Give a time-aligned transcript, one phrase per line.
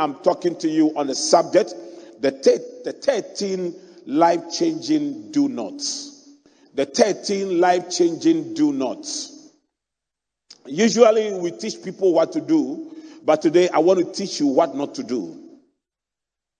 [0.00, 1.74] I'm talking to you on the subject
[2.20, 2.30] the,
[2.84, 3.74] the 13
[4.06, 6.28] life changing do nots.
[6.74, 9.50] The 13 life changing do nots.
[10.66, 12.94] Usually we teach people what to do,
[13.24, 15.36] but today I want to teach you what not to do.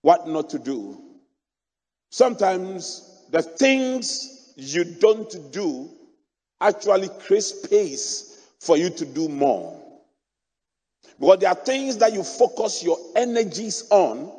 [0.01, 0.99] What not to do.
[2.09, 5.89] Sometimes the things you don't do
[6.59, 9.80] actually create space for you to do more.
[11.19, 14.31] Because there are things that you focus your energies on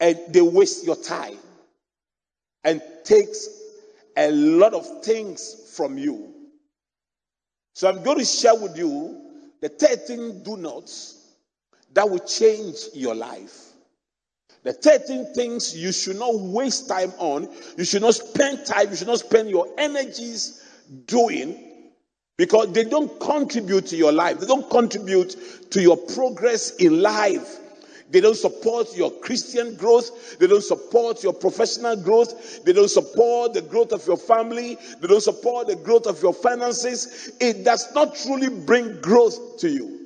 [0.00, 1.38] and they waste your time
[2.64, 3.48] and takes
[4.16, 6.32] a lot of things from you.
[7.74, 9.20] So I'm going to share with you
[9.60, 11.34] the 13 do nots
[11.92, 13.72] that will change your life.
[14.62, 18.96] The 13 things you should not waste time on, you should not spend time, you
[18.96, 20.64] should not spend your energies
[21.06, 21.65] doing
[22.36, 24.40] because they don't contribute to your life.
[24.40, 27.60] They don't contribute to your progress in life.
[28.10, 30.38] They don't support your Christian growth.
[30.38, 32.64] They don't support your professional growth.
[32.64, 34.78] They don't support the growth of your family.
[35.00, 37.32] They don't support the growth of your finances.
[37.40, 40.00] It does not truly bring growth to you.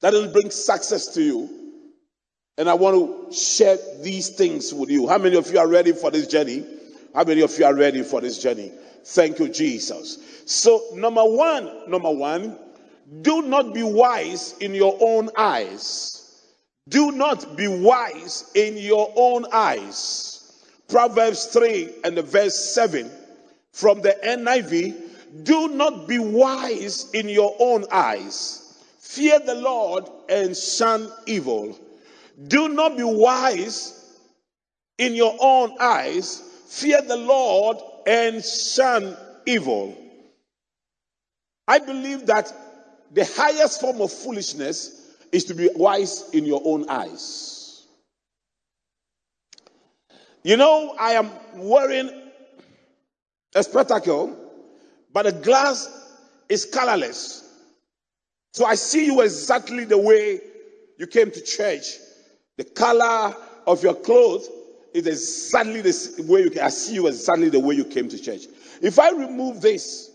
[0.00, 1.50] That doesn't bring success to you.
[2.56, 5.08] And I want to share these things with you.
[5.08, 6.64] How many of you are ready for this journey?
[7.14, 8.72] How many of you are ready for this journey?
[9.04, 10.18] Thank you, Jesus.
[10.44, 12.58] So, number one, number one,
[13.22, 16.18] do not be wise in your own eyes.
[16.88, 20.64] Do not be wise in your own eyes.
[20.88, 23.10] Proverbs 3 and the verse 7
[23.72, 25.44] from the NIV.
[25.44, 28.82] Do not be wise in your own eyes.
[29.00, 31.78] Fear the Lord and shun evil.
[32.46, 34.16] Do not be wise
[34.96, 36.42] in your own eyes.
[36.68, 39.16] Fear the Lord and shun
[39.46, 39.96] evil.
[41.66, 42.52] I believe that
[43.10, 47.86] the highest form of foolishness is to be wise in your own eyes.
[50.42, 52.10] You know, I am wearing
[53.54, 54.36] a spectacle,
[55.10, 55.88] but the glass
[56.50, 57.50] is colorless.
[58.52, 60.40] So I see you exactly the way
[60.98, 61.84] you came to church.
[62.58, 63.34] The color
[63.66, 64.50] of your clothes
[65.06, 68.42] is exactly the way you I see you exactly the way you came to church.
[68.82, 70.10] If I remove this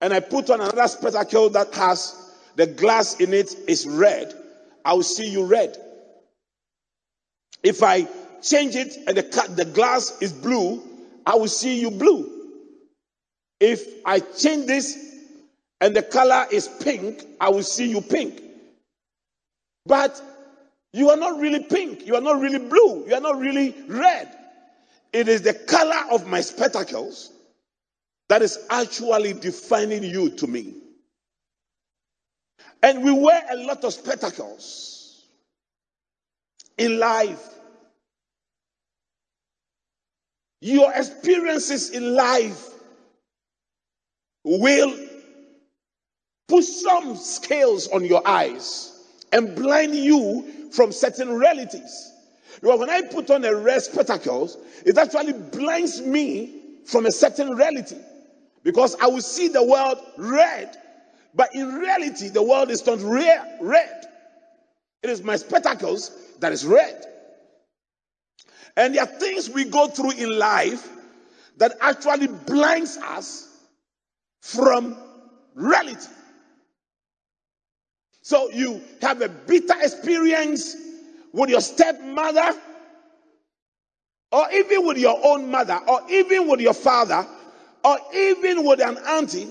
[0.00, 4.34] and I put on another spectacle that has the glass in it is red,
[4.84, 5.76] I will see you red.
[7.62, 8.08] If I
[8.42, 10.82] change it and the, the glass is blue,
[11.24, 12.28] I will see you blue.
[13.60, 14.98] If I change this
[15.80, 18.42] and the color is pink, I will see you pink.
[19.86, 20.20] But
[20.92, 24.28] you are not really pink, you are not really blue, you are not really red.
[25.12, 27.30] It is the color of my spectacles
[28.28, 30.74] that is actually defining you to me.
[32.82, 35.24] And we wear a lot of spectacles
[36.78, 37.48] in life.
[40.60, 42.70] Your experiences in life
[44.44, 44.94] will
[46.48, 48.98] put some scales on your eyes
[49.32, 52.12] and blind you from certain realities.
[52.60, 57.50] Because when I put on a red spectacles, it actually blinds me from a certain
[57.50, 57.96] reality.
[58.62, 60.76] Because I will see the world red
[61.34, 64.06] but in reality, the world is not red.
[65.02, 67.06] It is my spectacles that is red.
[68.76, 70.88] And there are things we go through in life
[71.58, 73.48] that actually blinds us
[74.40, 74.96] from
[75.54, 76.08] reality.
[78.22, 80.76] So you have a bitter experience
[81.32, 82.54] with your stepmother,
[84.30, 87.26] or even with your own mother, or even with your father,
[87.84, 89.48] or even with an auntie,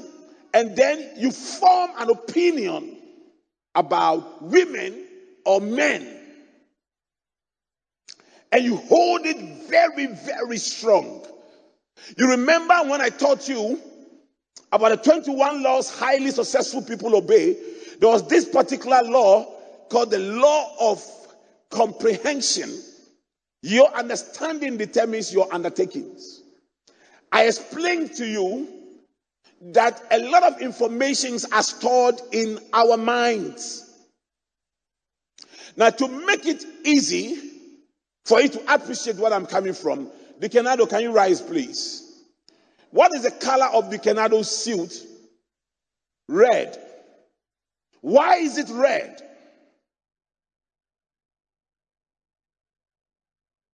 [0.53, 2.97] and then you form an opinion
[3.75, 5.05] about women
[5.45, 6.17] or men.
[8.53, 9.37] And you hold it
[9.69, 11.25] very, very strong.
[12.17, 13.79] You remember when I taught you
[14.71, 17.57] about the 21 laws highly successful people obey?
[18.01, 19.45] There was this particular law
[19.87, 21.05] called the law of
[21.69, 22.75] comprehension.
[23.61, 26.41] Your understanding determines your undertakings.
[27.31, 28.67] I explained to you
[29.61, 33.87] that a lot of informations are stored in our minds.
[35.77, 37.37] Now, to make it easy
[38.25, 40.09] for you to appreciate what I'm coming from,
[40.39, 42.23] Dikenado, can you rise, please?
[42.89, 45.05] What is the color of Dikenado's suit?
[46.27, 46.87] Red.
[48.01, 49.21] Why is it red?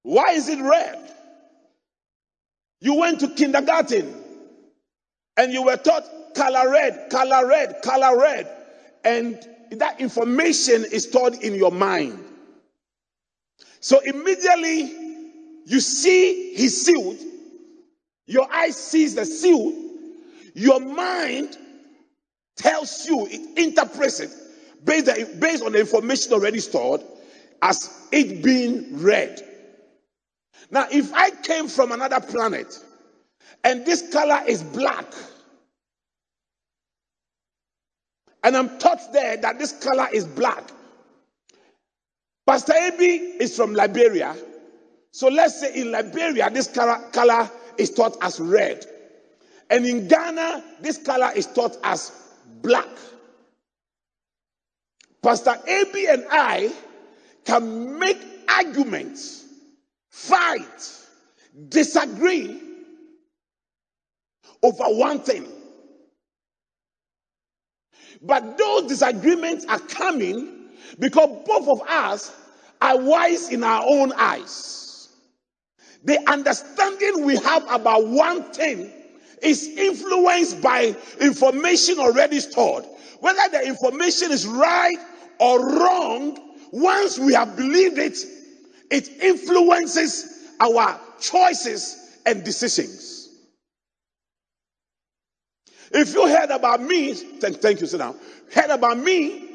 [0.04, 1.12] Why is it red?
[2.80, 4.14] You went to kindergarten
[5.38, 8.48] and you were taught color red, color red, color red.
[9.04, 9.38] And
[9.72, 12.24] that information is stored in your mind.
[13.80, 14.82] So immediately
[15.66, 17.20] you see his suit,
[18.26, 19.76] your eye sees the suit,
[20.54, 21.58] your mind
[22.58, 24.32] tells you, it interprets it
[24.84, 27.02] based, based on the information already stored
[27.62, 29.42] as it being read.
[30.70, 32.84] Now, if I came from another planet
[33.64, 35.06] and this color is black,
[38.44, 40.64] and I'm taught there that this color is black,
[42.46, 43.06] Pastor Abi
[43.40, 44.36] is from Liberia.
[45.12, 48.86] So let's say in Liberia, this color, color is taught as red.
[49.70, 52.12] And in Ghana, this color is taught as
[52.62, 52.88] black.
[55.22, 56.72] Pastor AB and I
[57.46, 59.46] can make arguments,
[60.10, 60.98] fight,
[61.70, 62.62] disagree
[64.64, 65.48] over one thing.
[68.22, 72.36] But those disagreements are coming because both of us
[72.82, 75.10] are wise in our own eyes.
[76.04, 78.92] The understanding we have about one thing
[79.42, 82.86] is influenced by information already stored.
[83.20, 84.98] Whether the information is right
[85.40, 86.40] or wrong,
[86.72, 88.18] once we have believed it,
[88.90, 93.30] it influences our choices and decisions.
[95.92, 98.18] If you heard about me, thank, thank you, sit down,
[98.54, 99.50] heard about me,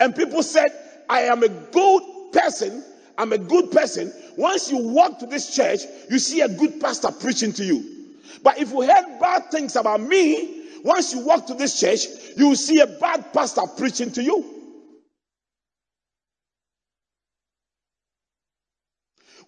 [0.00, 0.68] and people said,
[1.08, 2.02] I am a good
[2.32, 2.84] person,
[3.16, 4.12] I'm a good person.
[4.36, 5.80] Once you walk to this church,
[6.10, 7.97] you see a good pastor preaching to you.
[8.42, 12.48] But if you heard bad things about me, once you walk to this church, you
[12.48, 14.44] will see a bad pastor preaching to you.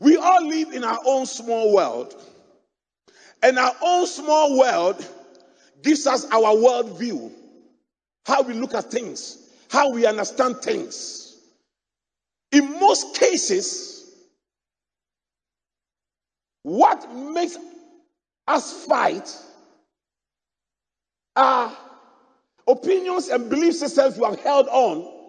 [0.01, 2.15] We all live in our own small world.
[3.43, 5.07] And our own small world
[5.83, 7.33] gives us our world view,
[8.27, 11.37] how we look at things, how we understand things.
[12.53, 14.15] In most cases,
[16.63, 17.57] what makes
[18.59, 19.37] fight
[21.37, 21.77] are
[22.67, 25.21] opinions and belief systems we have held on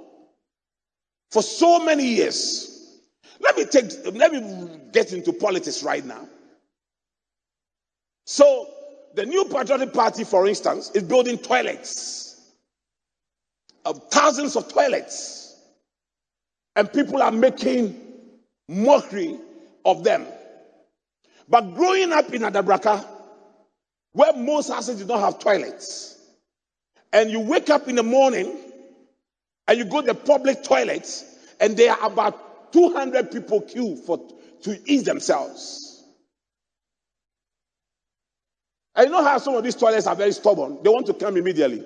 [1.31, 2.99] for so many years.
[3.39, 6.27] Let me take let me get into politics right now.
[8.25, 8.69] So
[9.15, 12.53] the new patriotic party, for instance, is building toilets.
[13.85, 15.55] Of thousands of toilets.
[16.75, 17.99] And people are making
[18.69, 19.37] mockery
[19.85, 20.25] of them.
[21.51, 23.05] But growing up in Adabraka,
[24.13, 26.17] where most houses do not have toilets,
[27.11, 28.57] and you wake up in the morning
[29.67, 31.25] and you go to the public toilets,
[31.59, 34.17] and there are about 200 people queue for
[34.63, 36.05] to eat themselves.
[38.95, 40.79] I know how some of these toilets are very stubborn.
[40.83, 41.83] They want to come immediately.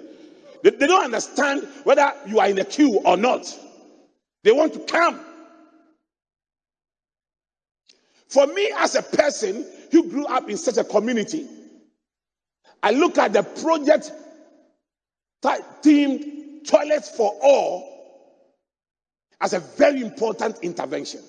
[0.62, 3.52] They, they don't understand whether you are in a queue or not.
[4.44, 5.20] They want to come.
[8.36, 11.48] For me, as a person who grew up in such a community,
[12.84, 14.12] I look at the project
[15.42, 17.96] themed Toilets for All
[19.40, 21.22] as a very important intervention.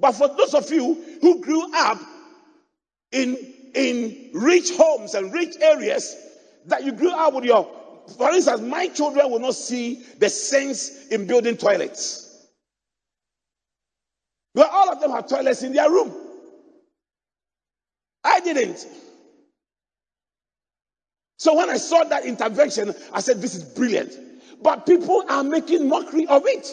[0.00, 2.00] But for those of you who grew up
[3.10, 3.36] in,
[3.74, 6.16] in rich homes and rich areas,
[6.64, 7.68] that you grew up with your,
[8.16, 12.48] for instance, my children will not see the sense in building toilets.
[14.54, 16.21] Well, all of them have toilets in their room.
[18.24, 18.86] I didn't.
[21.38, 24.12] So when I saw that intervention, I said, This is brilliant.
[24.62, 26.68] But people are making mockery of it.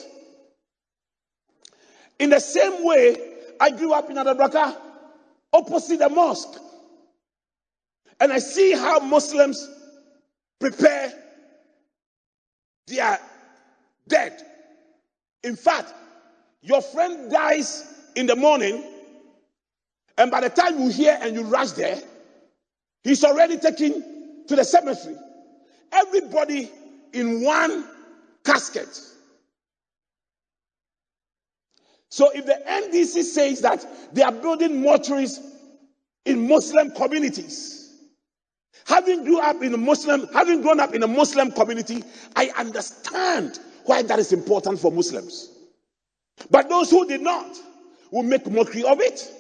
[2.20, 3.18] In the same way,
[3.60, 4.76] I grew up in Adabraka,
[5.54, 6.60] opposite the mosque.
[8.20, 9.68] And I see how Muslims
[10.60, 11.14] prepare
[12.88, 13.20] their
[14.08, 14.42] dead.
[15.44, 15.94] In fact,
[16.62, 18.84] your friend dies in the morning,
[20.20, 21.98] and by the time you hear and you rush there,
[23.04, 25.16] he's already taken to the cemetery.
[25.94, 26.70] Everybody
[27.14, 27.88] in one
[28.44, 29.00] casket.
[32.10, 35.40] So if the NDC says that they are building mortuaries
[36.26, 37.94] in Muslim communities,
[38.86, 42.04] having grew up in a Muslim, having grown up in a Muslim community,
[42.36, 45.50] I understand why that is important for Muslims.
[46.52, 47.56] But those who did not
[48.12, 49.34] will make mockery of it.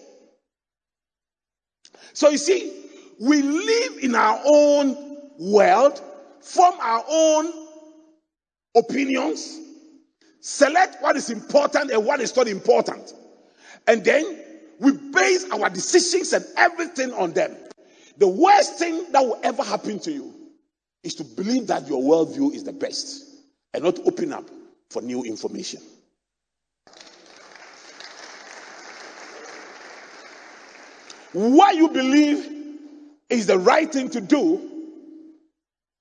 [2.13, 2.85] So you see,
[3.19, 4.95] we live in our own
[5.39, 6.01] world,
[6.41, 7.51] form our own
[8.75, 9.59] opinions,
[10.41, 13.13] select what is important and what is not important.
[13.87, 14.43] And then
[14.79, 17.55] we base our decisions and everything on them.
[18.17, 20.33] The worst thing that will ever happen to you
[21.03, 23.25] is to believe that your worldview is the best
[23.73, 24.49] and not open up
[24.89, 25.81] for new information.
[31.33, 32.49] What you believe
[33.29, 34.61] is the right thing to do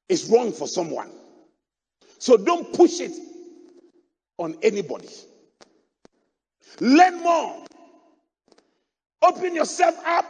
[0.08, 1.10] is wrong for someone.
[2.18, 3.12] So don't push it
[4.38, 5.08] on anybody.
[6.80, 7.64] Learn more.
[9.22, 10.24] Open yourself up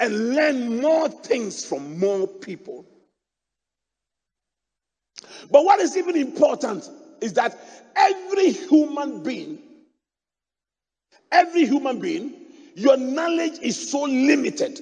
[0.00, 2.86] and learn more things from more people.
[5.50, 6.88] But what is even important
[7.20, 7.56] is that
[7.94, 9.58] every human being,
[11.30, 12.39] every human being,
[12.80, 14.80] your knowledge is so limited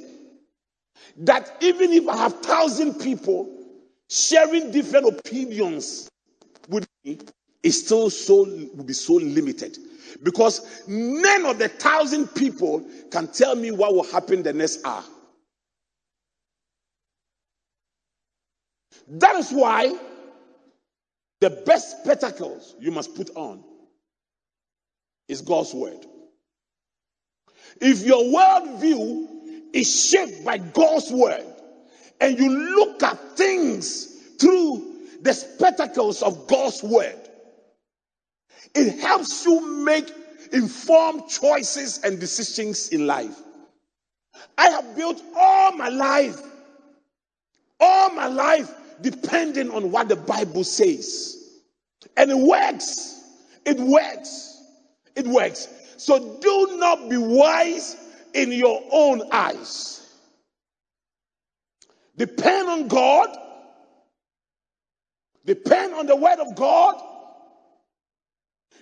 [1.18, 3.50] that even if I have thousand people
[4.08, 6.08] sharing different opinions
[6.68, 7.18] with me,
[7.62, 9.76] it still so will be so limited
[10.22, 15.02] because none of the thousand people can tell me what will happen the next hour.
[19.08, 19.98] That is why
[21.40, 23.64] the best spectacles you must put on
[25.28, 26.06] is God's word.
[27.80, 29.28] If your worldview
[29.72, 31.44] is shaped by God's word
[32.20, 34.06] and you look at things
[34.40, 34.84] through
[35.22, 37.16] the spectacles of God's word,
[38.74, 40.10] it helps you make
[40.52, 43.36] informed choices and decisions in life.
[44.56, 46.40] I have built all my life,
[47.80, 51.36] all my life depending on what the Bible says.
[52.16, 53.20] And it works.
[53.64, 54.60] It works.
[55.14, 55.68] It works.
[55.98, 57.96] So do not be wise
[58.32, 60.08] in your own eyes.
[62.16, 63.36] Depend on God.
[65.44, 67.02] Depend on the word of God.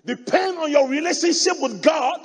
[0.05, 2.21] Depend on your relationship with God.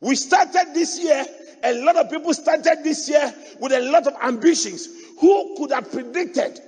[0.00, 1.24] We started this year,
[1.62, 4.86] a lot of people started this year with a lot of ambitions.
[5.20, 6.60] Who could have predicted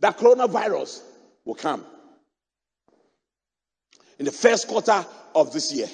[0.00, 1.00] that coronavirus
[1.44, 1.84] will come
[4.18, 5.88] in the first quarter of this year?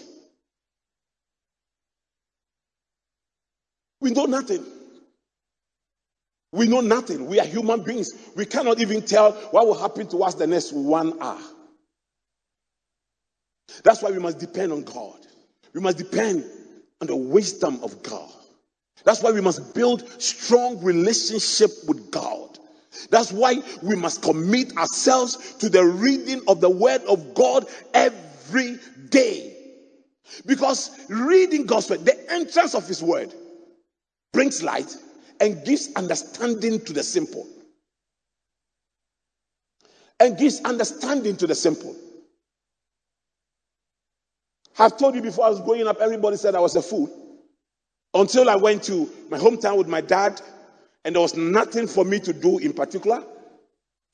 [4.01, 4.65] We know nothing.
[6.53, 7.27] We know nothing.
[7.27, 8.11] We are human beings.
[8.35, 11.39] We cannot even tell what will happen to us the next one hour.
[13.85, 15.19] That's why we must depend on God.
[15.75, 16.45] We must depend
[17.01, 18.31] on the wisdom of God.
[19.05, 22.59] That's why we must build strong relationship with God.
[23.11, 28.30] That's why we must commit ourselves to the reading of the word of God every
[29.09, 29.57] day.
[30.47, 33.35] Because reading word, the entrance of his word,
[34.33, 34.97] brings light
[35.41, 37.47] and gives understanding to the simple.
[40.21, 41.97] And gives understanding to the simple.
[44.79, 47.11] I've told you before I was growing up, everybody said I was a fool.
[48.15, 50.41] Until I went to my hometown with my dad,
[51.05, 53.25] and there was nothing for me to do in particular.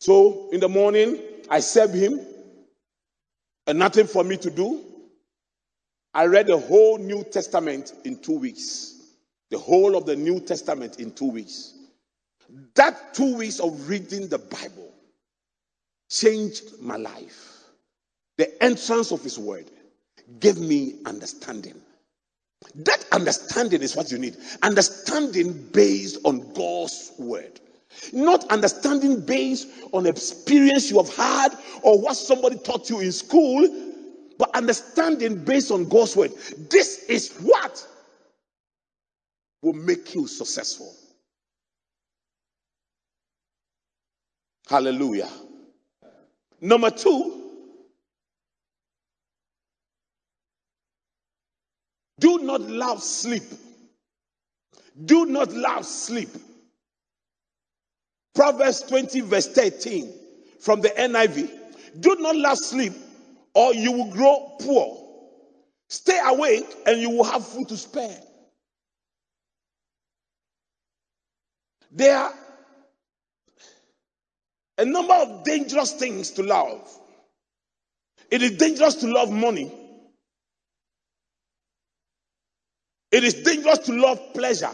[0.00, 2.20] So in the morning, I served him,
[3.66, 4.82] and nothing for me to do.
[6.14, 8.94] I read the whole New Testament in two weeks.
[9.50, 11.74] The whole of the New Testament in two weeks.
[12.74, 14.92] That two weeks of reading the Bible
[16.08, 17.58] changed my life.
[18.38, 19.70] The entrance of His Word
[20.40, 21.74] gave me understanding.
[22.76, 24.36] That understanding is what you need.
[24.62, 27.60] Understanding based on God's Word.
[28.12, 33.68] Not understanding based on experience you have had or what somebody taught you in school,
[34.38, 36.32] but understanding based on God's Word.
[36.70, 37.86] This is what
[39.62, 40.94] will make you successful.
[44.68, 45.30] Hallelujah.
[46.60, 47.52] Number two,
[52.18, 53.44] do not love sleep.
[55.04, 56.30] Do not love sleep.
[58.36, 60.12] Proverbs 20, verse 13
[60.60, 61.50] from the NIV.
[62.00, 62.92] Do not love sleep,
[63.54, 65.02] or you will grow poor.
[65.88, 68.20] Stay awake, and you will have food to spare.
[71.90, 72.34] There are
[74.78, 76.86] a number of dangerous things to love.
[78.30, 79.72] It is dangerous to love money.
[83.10, 84.72] It is dangerous to love pleasure.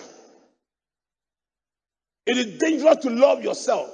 [2.27, 3.91] It is dangerous to love yourself.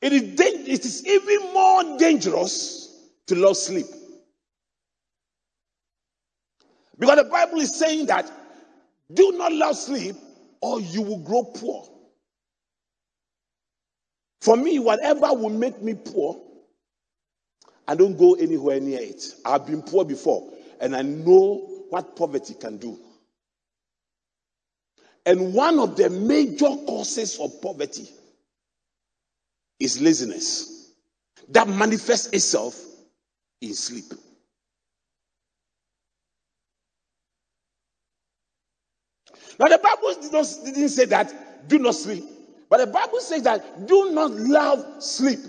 [0.00, 3.86] It is, it is even more dangerous to love sleep.
[6.98, 8.30] Because the Bible is saying that
[9.12, 10.16] do not love sleep
[10.60, 11.88] or you will grow poor.
[14.40, 16.40] For me, whatever will make me poor,
[17.86, 19.22] I don't go anywhere near it.
[19.44, 22.98] I've been poor before, and I know what poverty can do.
[25.26, 28.08] And one of the major causes of poverty
[29.80, 30.92] is laziness
[31.50, 32.80] that manifests itself
[33.60, 34.12] in sleep.
[39.58, 40.14] Now, the Bible
[40.64, 42.24] didn't say that do not sleep,
[42.70, 45.40] but the Bible says that do not love sleep.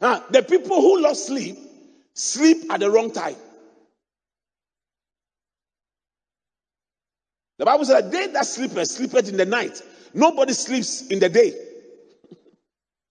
[0.00, 1.58] Now, the people who love sleep
[2.14, 3.36] sleep at the wrong time.
[7.62, 9.82] The Bible says that they that sleep sleepeth in the night.
[10.14, 11.54] Nobody sleeps in the day.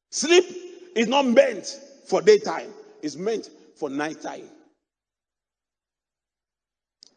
[0.10, 0.44] Sleep
[0.94, 2.68] is not meant for daytime,
[3.02, 4.50] it's meant for nighttime.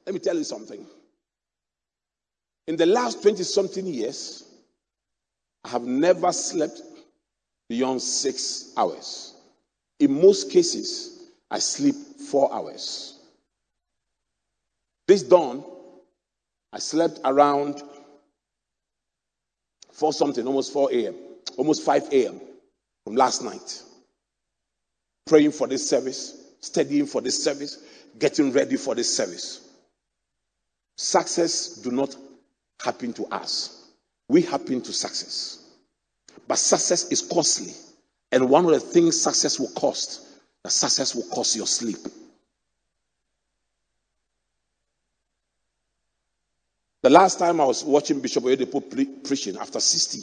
[0.07, 0.87] Let me tell you something.
[2.69, 4.45] In the last 20 something years,
[5.65, 6.83] I have never slept
[7.69, 9.35] beyond six hours.
[9.99, 11.97] In most cases, I sleep
[12.31, 13.19] four hours.
[15.09, 15.65] This dawn,
[16.75, 17.81] I slept around
[19.93, 21.15] 4 something, almost 4 a.m.,
[21.57, 22.41] almost 5 a.m.
[23.05, 23.83] from last night.
[25.25, 27.79] Praying for this service, studying for this service,
[28.19, 29.61] getting ready for this service.
[30.97, 32.17] Success do not
[32.83, 33.93] happen to us.
[34.29, 35.65] We happen to success.
[36.49, 37.73] But success is costly.
[38.33, 40.27] And one of the things success will cost,
[40.65, 41.99] the success will cost your sleep.
[47.05, 50.21] The last time I was watching Bishop Oyedepo pre- preaching after 60,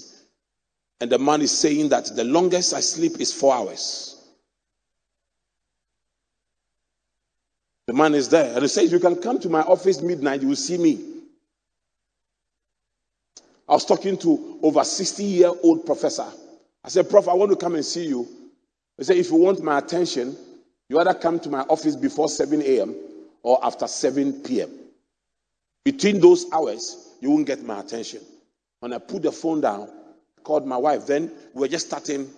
[0.99, 4.19] and the man is saying that the longest I sleep is four hours.
[7.85, 10.47] The man is there, and he says, You can come to my office midnight, you
[10.47, 11.21] will see me.
[13.69, 16.25] I was talking to over 60 year old professor.
[16.83, 18.27] I said, Prof, I want to come and see you.
[18.97, 20.35] He said, If you want my attention,
[20.89, 22.95] you either come to my office before 7 a.m.
[23.43, 24.80] or after 7 p.m.
[25.83, 28.21] Between those hours, you won't get my attention.
[28.79, 29.89] When I put the phone down,
[30.43, 32.29] called my wife, then we were just starting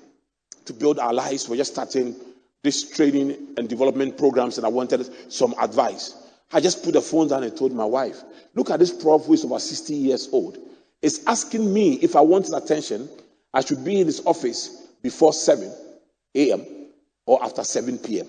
[0.65, 1.47] to build our lives.
[1.47, 2.15] We are just starting
[2.63, 6.15] this training and development programs, and I wanted some advice.
[6.51, 8.23] I just put the phone down and told my wife,
[8.55, 10.57] Look at this prof who is over 60 years old.
[11.01, 13.09] Is asking me if I want his attention,
[13.53, 15.69] I should be in his office before 7
[16.35, 16.65] a.m.
[17.25, 18.27] or after 7 p.m.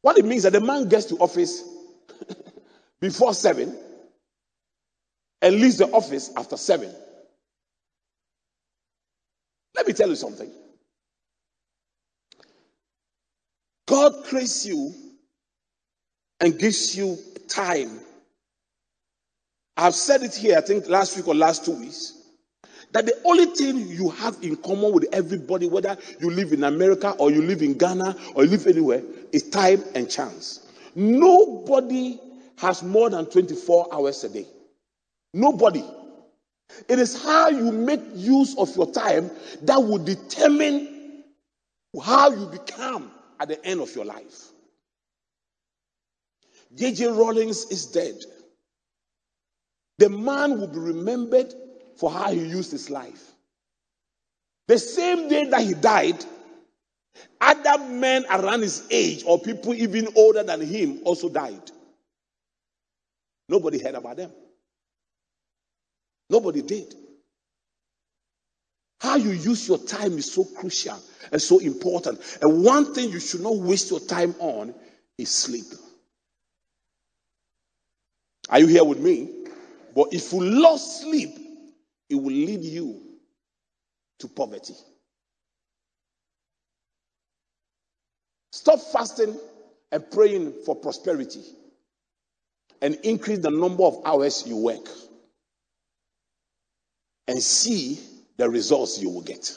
[0.00, 1.71] What it means that the man gets to office
[3.00, 3.76] before 7
[5.42, 6.92] and leaves the office after 7.
[9.76, 10.50] Let me tell you something.
[13.86, 14.92] God creates you
[16.40, 18.00] and gives you time.
[19.76, 22.18] I've said it here, I think last week or last two weeks,
[22.92, 27.12] that the only thing you have in common with everybody, whether you live in America
[27.12, 30.61] or you live in Ghana or you live anywhere, is time and chance.
[30.94, 32.20] Nobody
[32.56, 34.46] has more than 24 hours a day.
[35.34, 35.84] Nobody.
[36.88, 39.30] It is how you make use of your time
[39.62, 41.24] that will determine
[42.02, 44.48] how you become at the end of your life.
[46.74, 47.08] J.J.
[47.08, 48.16] Rawlings is dead.
[49.98, 51.52] The man will be remembered
[51.96, 53.32] for how he used his life.
[54.68, 56.24] The same day that he died,
[57.40, 61.70] other men around his age or people even older than him also died.
[63.48, 64.30] Nobody heard about them.
[66.30, 66.94] Nobody did.
[69.00, 70.98] How you use your time is so crucial
[71.32, 72.20] and so important.
[72.40, 74.74] And one thing you should not waste your time on
[75.18, 75.66] is sleep.
[78.48, 79.46] Are you here with me?
[79.94, 81.30] But if you lost sleep,
[82.08, 83.02] it will lead you
[84.20, 84.74] to poverty.
[88.52, 89.34] Stop fasting
[89.90, 91.42] and praying for prosperity
[92.82, 94.86] and increase the number of hours you work
[97.28, 97.98] and see
[98.36, 99.56] the results you will get.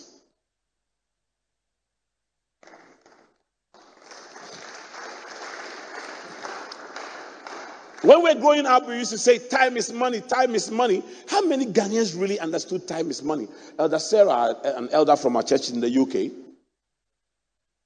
[8.01, 11.03] When we're growing up, we used to say, Time is money, time is money.
[11.27, 13.47] How many Ghanaians really understood time is money?
[13.79, 16.44] Elder Sarah, an elder from our church in the UK,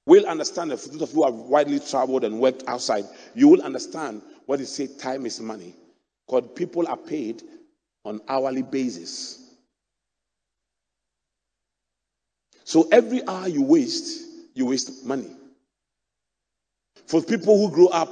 [0.10, 3.62] will understand, if those of you who have widely traveled and worked outside, you will
[3.62, 5.74] understand what it say time is money.
[6.28, 7.44] Because people are paid
[8.06, 9.56] on hourly basis.
[12.64, 15.32] So every hour you waste, you waste money.
[17.08, 18.10] For people who grow up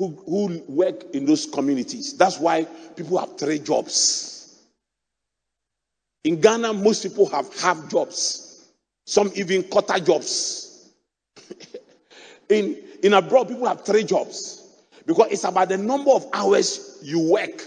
[0.00, 2.16] who, who work in those communities.
[2.16, 2.64] That's why
[2.96, 4.64] people have three jobs.
[6.24, 8.70] In Ghana, most people have half jobs,
[9.04, 10.69] some even quarter jobs.
[12.48, 14.60] in, in abroad, people have three jobs
[15.06, 17.62] because it's about the number of hours you work.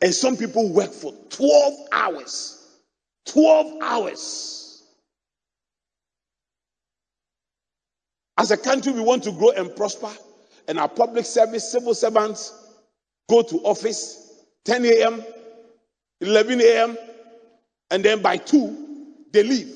[0.00, 2.80] And some people work for 12 hours.
[3.26, 4.82] 12 hours.
[8.38, 10.10] As a country, we want to grow and prosper.
[10.66, 12.52] And our public service, civil servants
[13.28, 15.22] go to office 10 a.m.,
[16.20, 16.98] 11 a.m.,
[17.90, 19.68] and then by 2, they leave.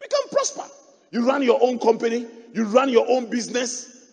[0.00, 0.64] We can prosper.
[1.10, 4.12] You run your own company, you run your own business.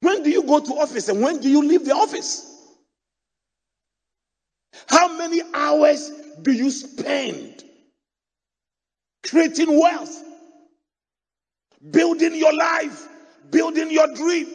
[0.00, 2.44] When do you go to office and when do you leave the office?
[4.88, 6.10] How many hours
[6.42, 7.64] do you spend
[9.26, 10.22] creating wealth,
[11.90, 13.08] building your life,
[13.50, 14.46] building your dream?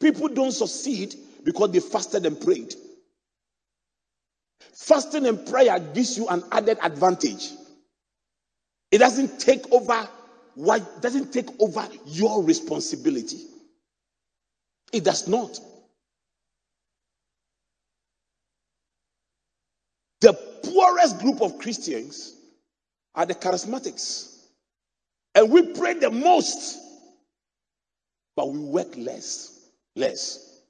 [0.00, 2.74] People don't succeed because they fasted and prayed.
[4.74, 7.50] Fasting and prayer gives you an added advantage.
[8.92, 10.06] It doesn't take over
[10.54, 13.46] what doesn't take over your responsibility.
[14.92, 15.58] It does not.
[20.20, 22.36] The poorest group of Christians
[23.14, 24.36] are the charismatics.
[25.34, 26.78] And we pray the most,
[28.36, 29.70] but we work less.
[29.96, 30.60] Less.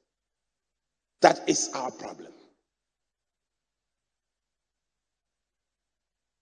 [1.23, 2.33] That is our problem.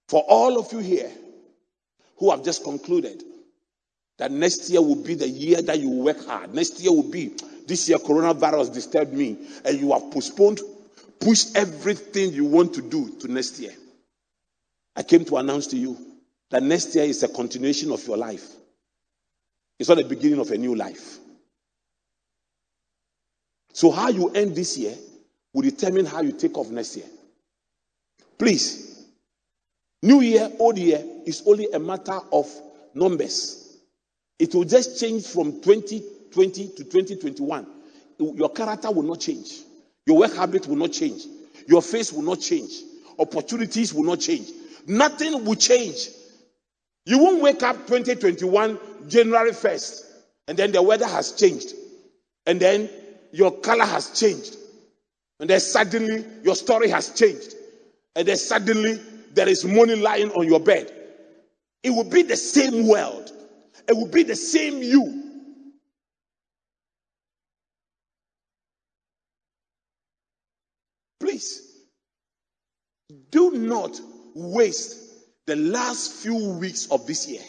[0.09, 1.11] For all of you here
[2.21, 3.25] who have just concluded
[4.19, 7.33] that next year will be the year that you work hard, next year will be
[7.67, 10.61] this year coronavirus disturbed me, and you have postponed
[11.21, 13.73] Push everything you want to do to next year.
[14.97, 15.97] I came to announce to you
[16.51, 18.45] that next year is a continuation of your life.
[19.79, 21.19] It's not the beginning of a new life.
[23.73, 24.95] So, how you end this year
[25.53, 27.07] will determine how you take off next year.
[28.39, 28.90] Please,
[30.03, 32.47] new year, old year is only a matter of
[32.95, 33.79] numbers.
[34.39, 37.67] It will just change from 2020 to 2021.
[38.19, 39.51] Your character will not change.
[40.07, 41.23] Your work habit will not change.
[41.67, 42.73] Your face will not change.
[43.19, 44.49] Opportunities will not change.
[44.87, 46.09] Nothing will change.
[47.05, 50.05] You won't wake up 2021 January 1st
[50.49, 51.75] and then the weather has changed.
[52.47, 52.91] And then
[53.33, 54.57] your color has changed.
[55.39, 57.55] And then suddenly your story has changed.
[58.17, 60.93] And then suddenly there is money lying on your bed.
[61.83, 63.33] It will be the same world.
[63.89, 65.25] It will be the same you.
[71.19, 71.77] Please,
[73.31, 74.01] do not
[74.35, 74.97] waste
[75.47, 77.43] the last few weeks of this year.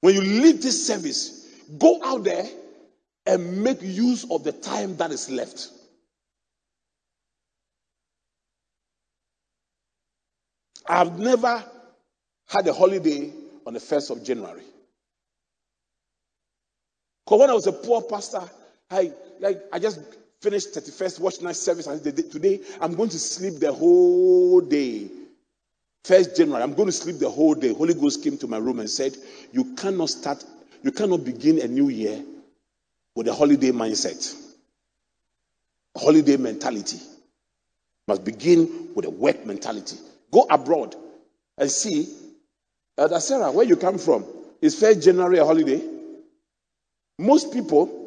[0.00, 2.46] When you leave this service, go out there
[3.26, 5.68] and make use of the time that is left.
[10.92, 11.64] I've never
[12.48, 13.32] had a holiday
[13.66, 14.60] on the 1st of January.
[17.24, 18.42] Because when I was a poor pastor,
[18.90, 20.00] I like I just
[20.42, 25.08] finished 31st watch night service and today I'm going to sleep the whole day.
[26.04, 27.72] First January, I'm going to sleep the whole day.
[27.72, 29.16] Holy Ghost came to my room and said,
[29.50, 30.44] You cannot start,
[30.82, 32.22] you cannot begin a new year
[33.14, 34.36] with a holiday mindset.
[35.96, 36.98] Holiday mentality.
[38.08, 39.96] Must begin with a work mentality.
[40.32, 40.96] Go abroad
[41.58, 42.08] and see.
[42.98, 44.24] Elder Sarah, where you come from?
[44.60, 45.82] Is first January a holiday?
[47.18, 48.02] Most people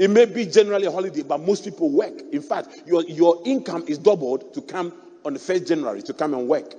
[0.00, 2.22] it may be generally a holiday, but most people work.
[2.32, 4.94] In fact, your, your income is doubled to come
[5.26, 6.72] on the 1st January to come and work.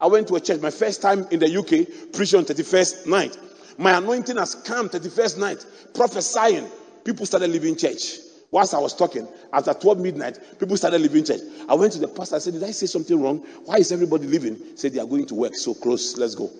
[0.00, 3.38] I went to a church, my first time in the UK, preaching on 31st night.
[3.78, 6.66] My anointing has come 31st night, prophesying.
[7.04, 8.18] People started leaving church.
[8.50, 11.40] Whilst I was talking, after 12 midnight, people started leaving church.
[11.68, 13.38] I went to the pastor, I said, Did I say something wrong?
[13.64, 14.56] Why is everybody leaving?
[14.56, 16.16] He said, They are going to work so close.
[16.16, 16.50] Let's go.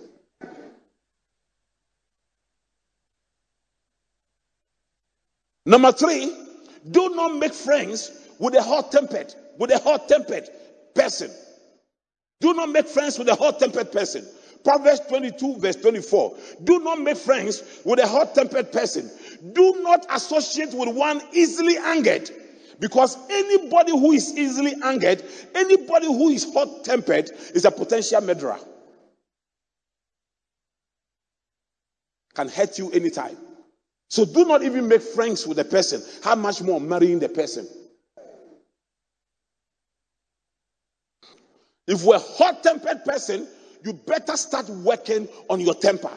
[5.64, 6.34] Number three,
[6.90, 10.48] do not make friends with a hot tempered, with a hot tempered
[10.94, 11.30] person.
[12.40, 14.26] Do not make friends with a hot tempered person.
[14.64, 16.36] Proverbs 22, verse 24.
[16.64, 19.10] Do not make friends with a hot tempered person.
[19.40, 22.30] Do not associate with one easily angered.
[22.80, 25.22] Because anybody who is easily angered,
[25.54, 28.58] anybody who is hot tempered, is a potential murderer.
[32.34, 33.36] Can hurt you anytime.
[34.08, 36.02] So do not even make friends with the person.
[36.22, 37.66] How much more marrying the person?
[41.88, 43.48] If we're a hot tempered person,
[43.84, 46.10] you better start working on your temper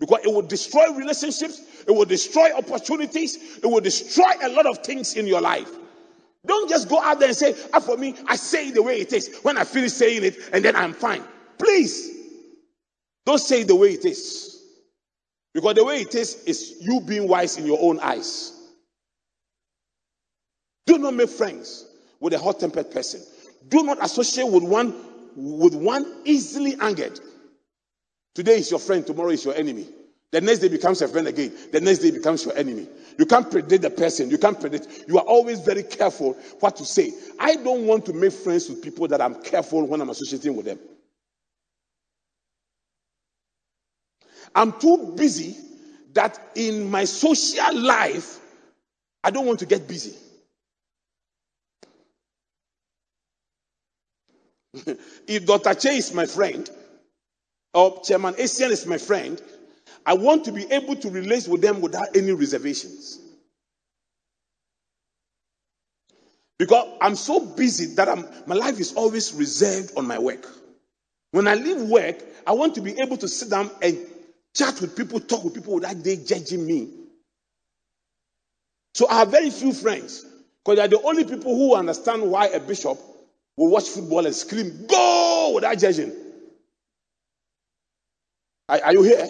[0.00, 4.78] because it will destroy relationships, it will destroy opportunities, it will destroy a lot of
[4.78, 5.70] things in your life.
[6.46, 8.98] Don't just go out there and say, ah, for me, I say it the way
[8.98, 9.38] it is.
[9.42, 11.22] When I finish saying it, and then I'm fine.
[11.58, 12.10] Please,
[13.26, 14.64] don't say it the way it is.
[15.52, 18.56] Because the way it is, is you being wise in your own eyes.
[20.86, 21.84] Do not make friends
[22.20, 23.20] with a hot tempered person.
[23.68, 24.94] Do not associate with one
[25.36, 27.20] with one easily angered.
[28.34, 29.88] Today is your friend, tomorrow is your enemy.
[30.32, 31.52] The next day becomes a friend again.
[31.72, 32.88] The next day becomes your enemy.
[33.18, 34.30] You can't predict the person.
[34.30, 35.04] You can't predict.
[35.08, 37.12] You are always very careful what to say.
[37.38, 40.66] I don't want to make friends with people that I'm careful when I'm associating with
[40.66, 40.78] them.
[44.54, 45.56] I'm too busy
[46.14, 48.38] that in my social life,
[49.24, 50.16] I don't want to get busy.
[55.26, 55.74] if Dr.
[55.74, 56.68] Che is my friend,
[57.74, 59.40] or Chairman Asian is my friend,
[60.06, 63.18] I want to be able to relate with them without any reservations.
[66.58, 70.46] Because I'm so busy that I'm, my life is always reserved on my work.
[71.32, 73.98] When I leave work, I want to be able to sit down and
[74.54, 76.88] chat with people, talk with people without they judging me.
[78.94, 80.26] So I have very few friends
[80.64, 82.98] because they are the only people who understand why a bishop
[83.56, 85.52] will watch football and scream, Go!
[85.54, 86.12] without judging.
[88.70, 89.28] Are, are you here?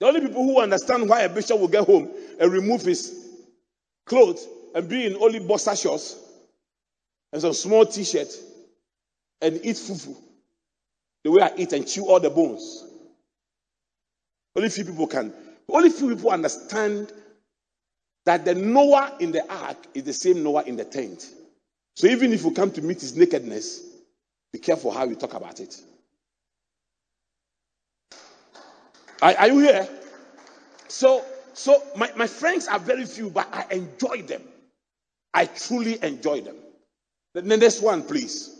[0.00, 3.14] The only people who understand why a bishop will get home and remove his
[4.06, 6.16] clothes and be in only boxer shorts
[7.32, 8.28] and some small t-shirt
[9.40, 10.16] and eat fufu
[11.22, 12.84] the way I eat and chew all the bones.
[14.56, 15.32] Only few people can.
[15.68, 17.12] Only few people understand
[18.26, 21.24] that the Noah in the ark is the same Noah in the tent.
[21.94, 23.80] So even if you come to meet his nakedness,
[24.52, 25.80] be careful how you talk about it.
[29.24, 29.88] Are, are you here?
[30.86, 34.42] So, so my, my friends are very few, but I enjoy them.
[35.32, 36.56] I truly enjoy them.
[37.32, 38.54] The next one, please.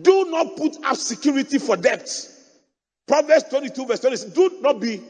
[0.00, 2.10] Do not put up security for debt.
[3.06, 4.32] Proverbs 22, verse 26.
[4.32, 5.02] Do not be,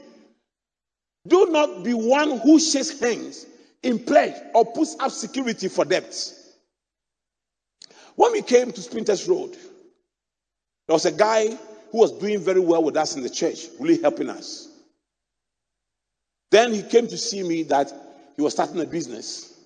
[1.26, 3.46] do not be one who shakes hands
[3.84, 6.14] in pledge or puts up security for debt.
[8.16, 11.56] When we came to Spintex Road, there was a guy
[11.94, 14.66] who was doing very well with us in the church, really helping us.
[16.50, 17.92] Then he came to see me that
[18.34, 19.56] he was starting a business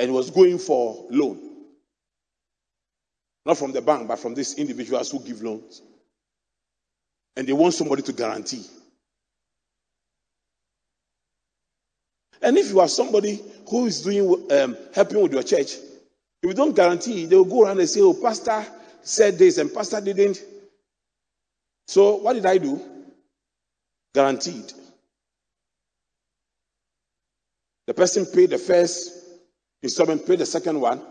[0.00, 1.38] and was going for loan.
[3.46, 5.80] Not from the bank, but from these individuals who give loans.
[7.36, 8.64] And they want somebody to guarantee.
[12.42, 16.52] And if you are somebody who is doing um, helping with your church, if you
[16.52, 18.66] don't guarantee, they will go around and say, "Oh, pastor
[19.02, 20.42] said this and pastor didn't."
[21.90, 22.80] So what did I do?
[24.14, 24.72] Guaranteed.
[27.88, 29.10] The person paid the first
[29.82, 31.02] installment, paid the second one.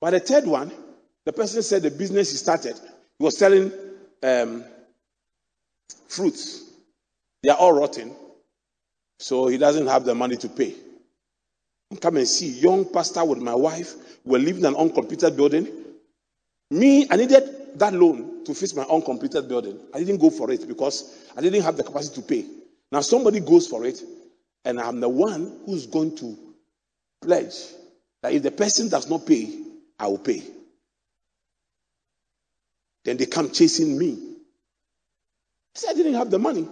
[0.00, 0.72] But the third one,
[1.26, 3.70] the person said the business he started, he was selling
[4.24, 4.64] um,
[6.08, 6.72] fruits.
[7.44, 8.12] They are all rotten.
[9.20, 10.74] So he doesn't have the money to pay.
[12.00, 15.68] Come and see, young pastor with my wife were living in an uncompleted building.
[16.70, 19.78] Me, I needed that loan to fix my uncompleted building.
[19.94, 22.46] I didn't go for it because I didn't have the capacity to pay.
[22.90, 24.02] Now somebody goes for it,
[24.64, 26.36] and I'm the one who's going to
[27.22, 27.54] pledge
[28.22, 29.62] that if the person does not pay,
[29.98, 30.42] I will pay.
[33.04, 34.18] Then they come chasing me.
[35.76, 36.68] I said I didn't have the money.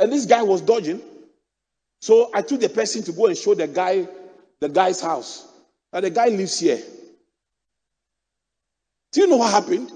[0.00, 1.02] And this guy was dodging.
[2.00, 4.08] So I took the person to go and show the guy
[4.60, 5.46] the guy's house.
[5.92, 6.80] And the guy lives here.
[9.12, 9.88] Do you know what happened?
[9.90, 9.94] He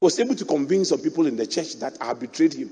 [0.00, 2.70] was able to convince some people in the church that I betrayed him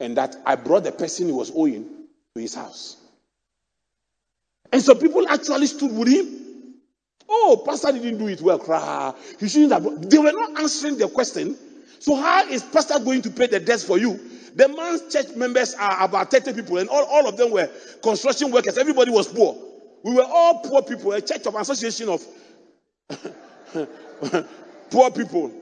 [0.00, 1.84] and that I brought the person he was owing
[2.34, 2.96] to his house.
[4.72, 6.74] And some people actually stood with him.
[7.28, 8.58] Oh, pastor didn't do it well.
[8.58, 9.12] Cry.
[9.38, 10.10] He shouldn't have.
[10.10, 11.56] They were not answering the question.
[11.98, 14.18] So how is pastor going to pay the debts for you?
[14.54, 17.68] The man's church members are about 30 people, and all, all of them were
[18.02, 18.78] construction workers.
[18.78, 19.56] Everybody was poor.
[20.04, 22.24] We were all poor people, a church of association of
[24.90, 25.52] poor people.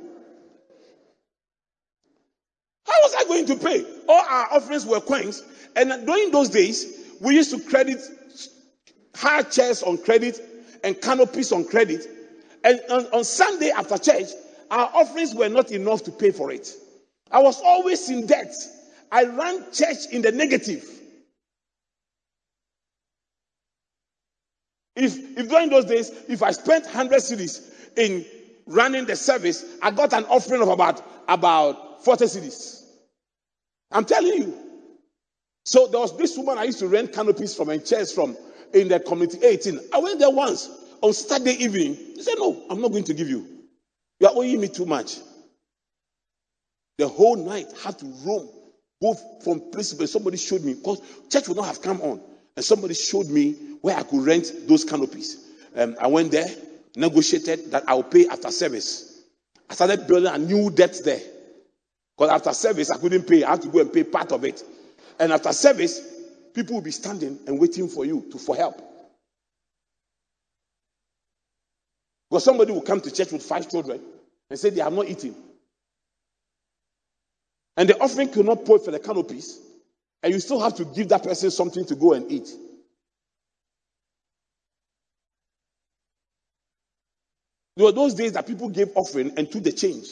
[2.87, 3.85] How was I going to pay?
[4.09, 5.43] All our offerings were coins.
[5.75, 6.87] And during those days,
[7.21, 8.01] we used to credit
[9.15, 10.39] high chairs on credit
[10.85, 12.05] and canopies on credit.
[12.65, 14.29] And on, on Sunday after church,
[14.71, 16.69] our offerings were not enough to pay for it.
[17.31, 18.55] I was always in debt.
[19.11, 20.85] I ran church in the negative.
[24.95, 27.61] If, if during those days, if I spent 100 cedis
[27.97, 28.25] in
[28.67, 32.85] running the service, I got an offering of about, about 40 cedis.
[33.91, 34.55] I'm telling you.
[35.65, 38.37] So there was this woman I used to rent canopies from and chairs from
[38.73, 39.81] in the community 18.
[39.93, 40.69] I went there once
[41.01, 41.95] on Saturday evening.
[41.95, 43.47] He said, No, I'm not going to give you.
[44.21, 45.17] You are owing me too much.
[46.99, 48.49] The whole night had to roam,
[49.03, 50.13] go from place to place.
[50.13, 52.21] Somebody showed me, because church would not have come on.
[52.57, 53.53] And somebody showed me
[53.83, 55.45] where I could rent those canopies.
[55.75, 56.49] Um, I went there,
[56.97, 59.23] negotiated that I'll pay after service.
[59.71, 61.21] I started building a new debt there.
[62.17, 63.45] Because after service, I couldn't pay.
[63.45, 64.63] I had to go and pay part of it.
[65.21, 66.01] And after service,
[66.55, 68.81] people will be standing and waiting for you to, for help.
[72.31, 74.01] Because somebody will come to church with five children
[74.49, 75.35] and say they have not eaten.
[77.77, 79.61] And the offering could not pay for the canopies,
[80.23, 82.49] and you still have to give that person something to go and eat.
[87.77, 90.09] There were those days that people gave offering and took the change.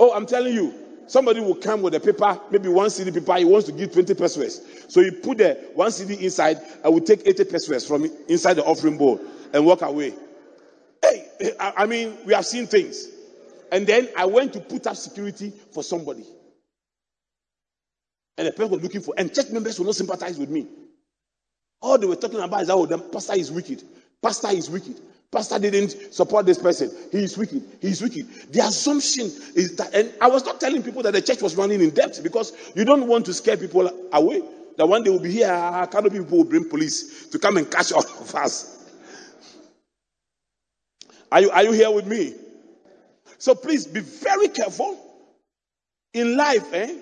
[0.00, 0.74] Oh, I'm telling you,
[1.06, 4.14] somebody will come with a paper, maybe one cedi paper, he wants to give 20
[4.14, 4.60] pesos.
[4.88, 8.64] So you put the one cedi inside, I will take 80 pesos from inside the
[8.64, 9.20] offering bowl
[9.52, 10.14] and walk away.
[11.00, 13.08] Hey, I mean, we have seen things.
[13.70, 16.24] And then I went to put up security for somebody.
[18.36, 20.66] And the person was looking for, and church members will not sympathize with me.
[21.80, 23.82] All they were talking about is, oh, the pastor is wicked.
[24.22, 25.00] Pastor is wicked.
[25.32, 26.90] Pastor didn't support this person.
[27.10, 27.62] He is wicked.
[27.80, 28.28] He is wicked.
[28.52, 31.80] The assumption is that, and I was not telling people that the church was running
[31.80, 34.42] in debt because you don't want to scare people away.
[34.76, 35.48] That one day will be here,
[35.90, 38.78] kind of people will bring police to come and catch all of us.
[41.30, 42.34] Are you, are you here with me?
[43.38, 44.98] So please be very careful
[46.12, 46.74] in life.
[46.74, 46.94] Eh?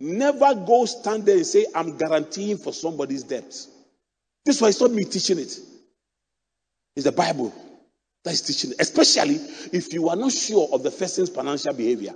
[0.00, 3.68] Never go stand there and say, I'm guaranteeing for somebody's debts.
[4.44, 5.56] This is why it's not me teaching it.
[6.96, 7.54] It's the Bible
[8.26, 9.36] that is teaching especially
[9.72, 12.12] if you are not sure of the person's financial behavior.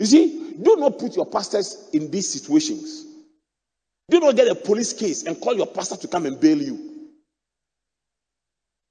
[0.00, 3.04] You see, do not put your pastors in these situations.
[4.10, 7.10] Do not get a police case and call your pastor to come and bail you.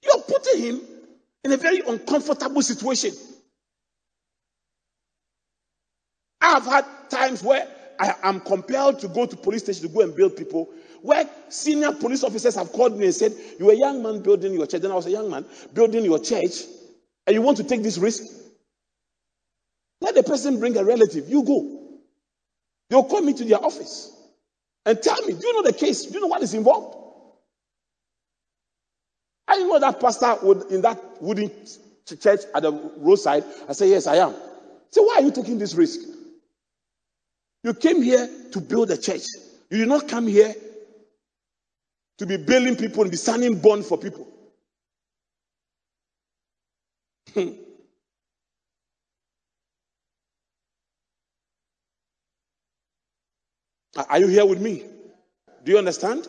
[0.03, 0.81] You're putting him
[1.43, 3.11] in a very uncomfortable situation.
[6.39, 7.67] I've had times where
[7.99, 10.69] I am compelled to go to police station to go and bail people
[11.01, 14.67] where senior police officers have called me and said, You're a young man building your
[14.67, 14.81] church.
[14.81, 16.63] Then I was a young man building your church,
[17.25, 18.23] and you want to take this risk?
[19.99, 21.29] Let the person bring a relative.
[21.29, 21.77] You go.
[22.89, 24.11] They'll call me to their office
[24.85, 26.05] and tell me, Do you know the case?
[26.05, 26.97] Do you know what is involved?
[29.47, 31.51] I know that pastor would, in that wooden
[32.19, 33.43] church at the roadside.
[33.67, 34.33] I say, Yes, I am.
[34.91, 35.99] Say, Why are you taking this risk?
[37.63, 39.23] You came here to build a church.
[39.69, 40.53] You did not come here
[42.21, 44.27] to be bailing people and be signing bond for people.
[47.33, 47.49] Hmm.
[54.07, 54.85] Are you here with me?
[55.63, 56.27] Do you understand?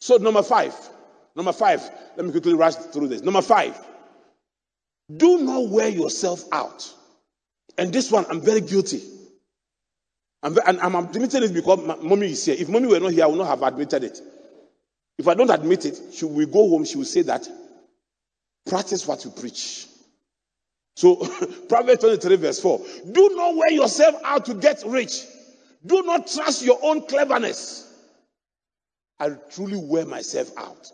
[0.00, 0.74] So, number five,
[1.36, 1.82] number five,
[2.16, 3.20] let me quickly rush through this.
[3.20, 3.78] Number five,
[5.14, 6.90] do not wear yourself out.
[7.76, 9.02] And this one, I'm very guilty.
[10.42, 12.56] I'm, and I'm admitting it because my, mommy is here.
[12.58, 14.20] If mommy were not here, I would not have admitted it.
[15.18, 17.46] If I don't admit it, she will go home, she will say that,
[18.66, 19.86] practice what you preach.
[20.96, 21.16] So,
[21.68, 22.80] Proverbs 23, verse 4
[23.12, 25.24] do not wear yourself out to get rich.
[25.84, 27.86] Do not trust your own cleverness.
[29.18, 30.90] I truly wear myself out.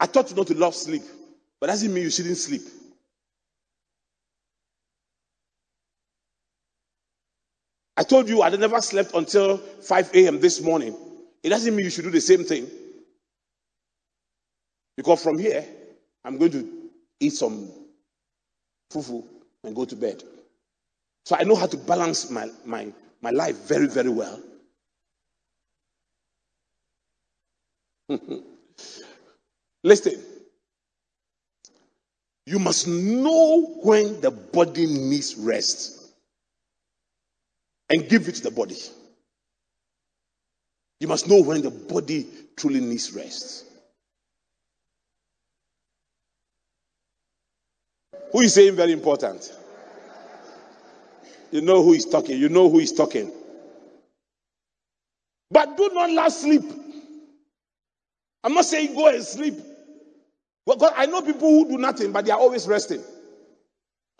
[0.00, 1.02] I taught you not to love sleep,
[1.60, 2.62] but that doesn't mean you shouldn't sleep.
[7.96, 10.40] I told you I never slept until 5 a.m.
[10.40, 10.96] this morning.
[11.42, 12.68] It doesn't mean you should do the same thing.
[14.96, 15.64] Because from here,
[16.24, 16.68] I'm going to
[17.20, 17.68] eat some
[18.92, 19.24] fufu
[19.62, 20.22] and go to bed.
[21.24, 24.40] So I know how to balance my, my, my life very, very well.
[29.84, 30.22] Listen,
[32.46, 36.03] you must know when the body needs rest
[37.90, 38.76] and give it to the body.
[41.00, 43.66] You must know when the body truly needs rest.
[48.32, 49.52] Who is saying very important?
[51.52, 52.38] You know who is talking.
[52.38, 53.30] You know who is talking.
[55.50, 56.62] But do not last sleep.
[58.42, 59.54] I'm not saying go and sleep.
[60.66, 63.02] Because I know people who do nothing, but they are always resting.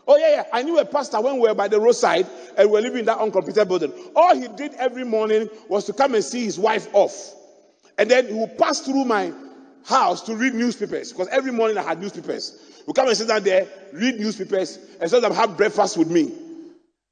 [0.07, 0.43] Oh, yeah, yeah.
[0.53, 2.27] I knew a pastor when we were by the roadside
[2.57, 3.91] and we were living in that uncompleted building.
[4.15, 7.33] All he did every morning was to come and see his wife off.
[7.97, 9.33] And then he would pass through my
[9.85, 12.73] house to read newspapers because every morning I had newspapers.
[12.77, 16.33] He would come and sit down there, read newspapers, and sometimes have breakfast with me.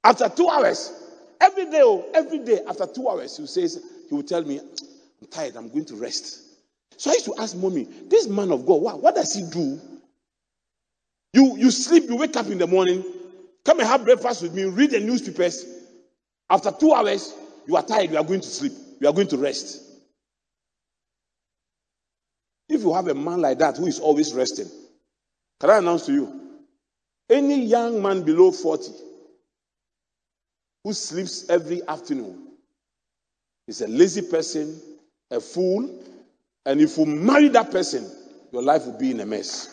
[0.03, 0.91] After two hours,
[1.39, 5.27] every day, oh, every day, after two hours, he says, he would tell me, I'm
[5.27, 6.41] tired, I'm going to rest.
[6.97, 9.79] So I used to ask mommy, this man of God, what, what does he do
[11.33, 13.03] you, you sleep, you wake up in the morning,
[13.65, 15.65] come and have breakfast with me, read the newspapers.
[16.49, 17.33] After two hours,
[17.67, 19.81] you are tired, you are going to sleep, you are going to rest.
[22.69, 24.69] If you have a man like that who is always resting,
[25.59, 26.41] can I announce to you?
[27.29, 28.91] Any young man below 40
[30.83, 32.47] who sleeps every afternoon
[33.67, 34.79] is a lazy person,
[35.31, 35.89] a fool,
[36.65, 38.09] and if you marry that person,
[38.51, 39.69] your life will be in a mess.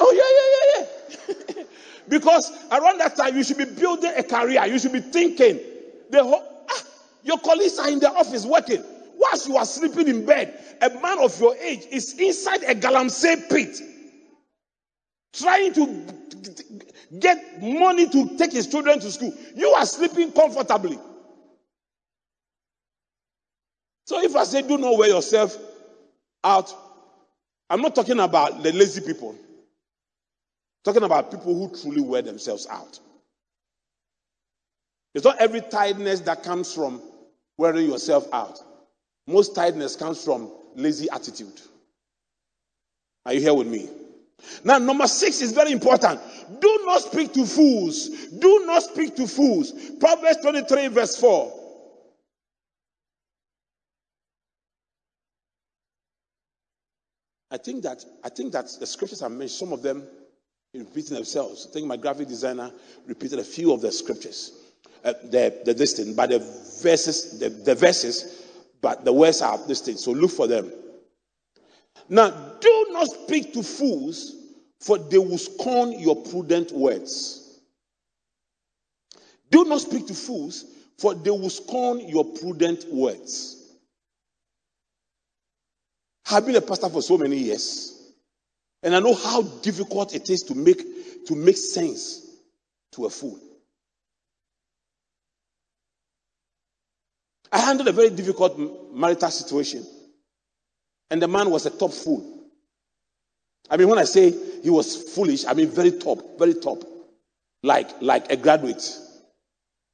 [0.00, 1.64] Oh, yeah, yeah, yeah, yeah.
[2.08, 4.66] Because around that time, you should be building a career.
[4.66, 5.60] You should be thinking,
[6.10, 6.82] the whole, ah,
[7.22, 8.82] your colleagues are in the office working.
[9.16, 13.48] Whilst you are sleeping in bed, a man of your age is inside a galamsey
[13.50, 13.76] pit
[15.32, 16.04] trying to
[17.20, 19.32] get money to take his children to school.
[19.54, 20.98] You are sleeping comfortably.
[24.06, 25.56] So if I say do not wear yourself
[26.44, 26.72] out,
[27.70, 29.36] I'm not talking about the lazy people.
[30.84, 32.98] Talking about people who truly wear themselves out.
[35.14, 37.02] It's not every tiredness that comes from
[37.56, 38.60] wearing yourself out.
[39.26, 41.60] Most tiredness comes from lazy attitude.
[43.26, 43.88] Are you here with me?
[44.64, 46.20] Now, number six is very important.
[46.60, 48.08] Do not speak to fools.
[48.38, 49.72] Do not speak to fools.
[49.98, 51.52] Proverbs 23, verse 4.
[57.50, 60.06] I think that I think that the scriptures are mentioned, some of them
[60.74, 61.66] repeating themselves.
[61.68, 62.70] I think my graphic designer
[63.06, 64.52] repeated a few of the scriptures.
[65.04, 66.40] Uh, the the distinct, but the
[66.82, 68.46] verses, the, the verses,
[68.80, 70.00] but the words are distinct.
[70.00, 70.72] So look for them.
[72.08, 74.34] Now, do not speak to fools,
[74.80, 77.60] for they will scorn your prudent words.
[79.50, 80.64] Do not speak to fools,
[80.98, 83.76] for they will scorn your prudent words.
[86.30, 87.97] I've been a pastor for so many years,
[88.82, 90.82] and I know how difficult it is to make
[91.26, 92.24] to make sense
[92.92, 93.38] to a fool.
[97.50, 98.58] I handled a very difficult
[98.92, 99.86] marital situation,
[101.10, 102.34] and the man was a top fool.
[103.70, 106.82] I mean, when I say he was foolish, I mean very top, very top,
[107.62, 108.82] like like a graduate,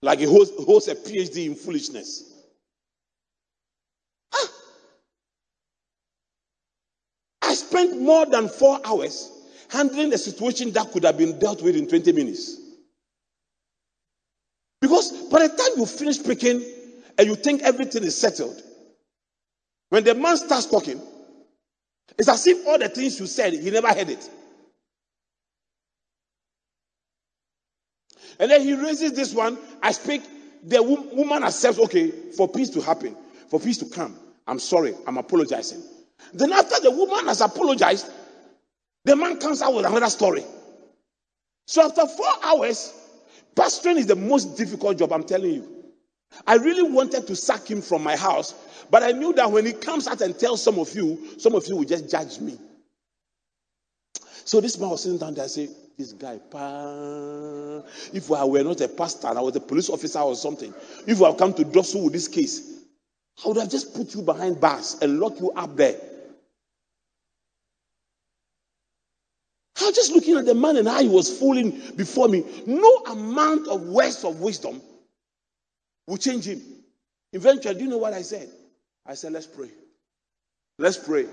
[0.02, 2.30] like he holds, holds a PhD in foolishness.
[7.42, 9.32] I spent more than four hours
[9.68, 12.60] handling a situation that could have been dealt with in 20 minutes.
[14.80, 16.64] Because by the time you finish speaking
[17.18, 18.62] and you think everything is settled,
[19.88, 21.00] when the man starts talking,
[22.16, 24.30] it's as if all the things you said, he never heard it.
[28.38, 29.58] And then he raises this one.
[29.82, 30.22] I speak,
[30.62, 33.16] the woman accepts, okay, for peace to happen,
[33.48, 34.16] for peace to come.
[34.46, 35.82] I'm sorry, I'm apologizing.
[36.32, 38.10] Then, after the woman has apologized,
[39.04, 40.44] the man comes out with another story.
[41.66, 42.92] So, after four hours,
[43.54, 45.74] pastoring is the most difficult job, I'm telling you.
[46.46, 48.54] I really wanted to sack him from my house,
[48.90, 51.66] but I knew that when he comes out and tells some of you, some of
[51.68, 52.58] you will just judge me.
[54.44, 56.34] So this man was sitting down there and said, This guy,
[58.12, 60.74] if I were not a pastor and I was a police officer or something,
[61.06, 62.73] if I have come to Dosu with this case,
[63.42, 65.98] I would have just put you behind bars and locked you up there.
[69.80, 72.44] I was just looking at the man and how he was fooling before me.
[72.66, 74.80] No amount of words of wisdom
[76.06, 76.62] will change him.
[77.32, 78.48] Eventually, do you know what I said?
[79.04, 79.70] I said, let's pray.
[80.78, 81.26] Let's pray.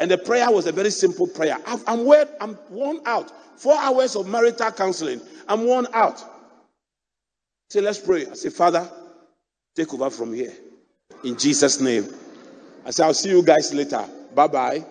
[0.00, 1.56] And the prayer was a very simple prayer.
[1.66, 3.32] I'm, worn, I'm worn out.
[3.58, 5.20] Four hours of marital counseling.
[5.48, 6.22] I'm worn out.
[7.70, 8.26] Say, let's pray.
[8.26, 8.88] I say, Father,
[9.74, 10.52] take over from here.
[11.24, 12.06] In Jesus' name.
[12.84, 14.04] I said, I'll see you guys later.
[14.34, 14.84] Bye bye.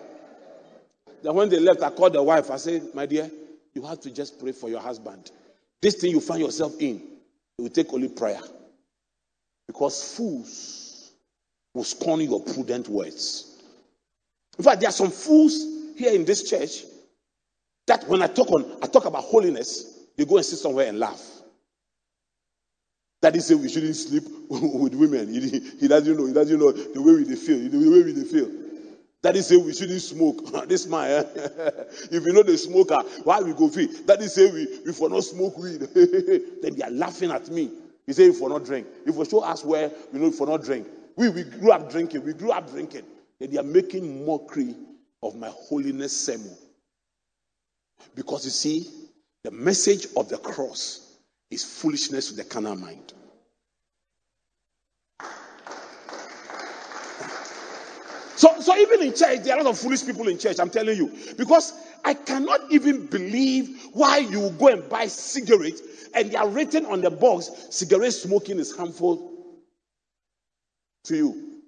[1.22, 2.50] Then when they left, I called the wife.
[2.50, 3.30] I said, My dear,
[3.72, 5.30] you have to just pray for your husband.
[5.80, 6.96] This thing you find yourself in,
[7.58, 8.40] it will take only prayer.
[9.66, 11.12] Because fools
[11.72, 13.62] will scorn your prudent words.
[14.58, 16.84] In fact, there are some fools here in this church
[17.86, 20.98] that when I talk on I talk about holiness, they go and sit somewhere and
[20.98, 21.22] laugh.
[23.32, 25.32] Is say we shouldn't sleep with women.
[25.32, 26.26] He, he, doesn't know.
[26.26, 27.70] He doesn't know the way we feel.
[27.70, 28.50] The way we feel.
[29.22, 30.44] That is say we shouldn't smoke.
[30.68, 31.22] this man, eh?
[32.10, 33.88] if you know the smoker, why we go feel?
[34.04, 35.80] That is say we if we not smoke weed.
[35.80, 37.70] then they are laughing at me.
[38.06, 38.86] He said if we not drink.
[39.06, 40.86] If we show us where we know if we not drink.
[41.16, 42.24] We we grew up drinking.
[42.24, 43.04] We grew up drinking.
[43.40, 44.74] And they are making mockery
[45.22, 46.54] of my holiness sermon.
[48.14, 48.90] Because you see,
[49.42, 51.03] the message of the cross
[51.50, 53.12] is foolishness to the carnal mind.
[58.36, 60.70] So, so even in church, there are a lot of foolish people in church, I'm
[60.70, 61.16] telling you.
[61.38, 61.72] Because
[62.04, 65.82] I cannot even believe why you go and buy cigarettes
[66.14, 69.32] and they are written on the box, cigarette smoking is harmful
[71.04, 71.62] to you.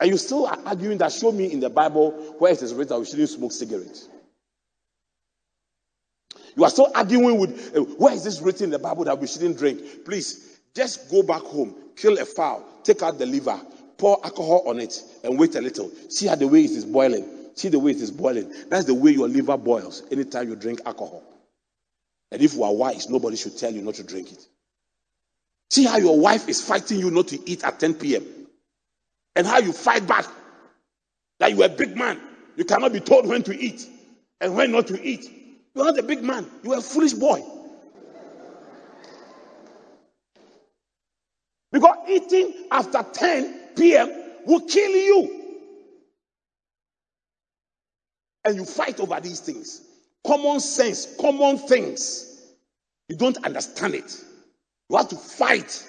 [0.00, 2.94] And you still are arguing that show me in the Bible where it is written
[2.94, 4.08] that we shouldn't smoke cigarettes.
[6.56, 9.26] You are still arguing with uh, where is this written in the Bible that we
[9.26, 10.04] shouldn't drink?
[10.04, 13.60] Please, just go back home, kill a fowl, take out the liver,
[13.98, 15.90] pour alcohol on it, and wait a little.
[16.08, 17.26] See how the way it is boiling.
[17.54, 18.52] See the way it is boiling.
[18.68, 21.22] That's the way your liver boils anytime you drink alcohol.
[22.30, 24.46] And if you are wise, nobody should tell you not to drink it.
[25.70, 28.26] See how your wife is fighting you not to eat at 10 p.m.
[29.36, 30.26] And how you fight back.
[31.38, 32.20] That you are a big man.
[32.56, 33.86] You cannot be told when to eat
[34.40, 35.41] and when not to eat.
[35.74, 36.46] You're not a big man.
[36.62, 37.42] You're a foolish boy.
[41.72, 44.10] Because eating after 10 p.m.
[44.46, 45.42] will kill you.
[48.44, 49.82] And you fight over these things.
[50.26, 52.52] Common sense, common things.
[53.08, 54.24] You don't understand it.
[54.90, 55.86] You have to fight.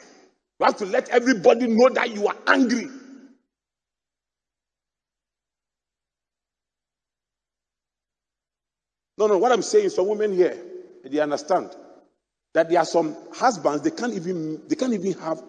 [0.59, 2.87] You have to let everybody know that you are angry.
[9.23, 10.57] No, no, what I'm saying, some women here,
[11.05, 11.69] they understand
[12.53, 15.41] that there are some husbands, they can't even they can't even have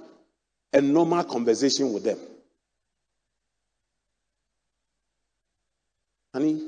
[0.72, 2.16] a normal conversation with them.
[6.32, 6.62] Honey,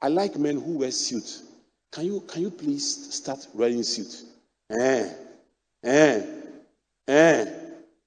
[0.00, 1.42] I like men who wear suits.
[1.92, 4.22] Can you can you please start wearing suit?
[4.70, 5.12] Eh,
[5.84, 6.22] eh,
[7.08, 7.44] eh.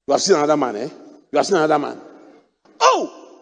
[0.07, 0.89] You have seen another man, eh?
[1.31, 2.01] You have seen another man.
[2.79, 3.35] Oh,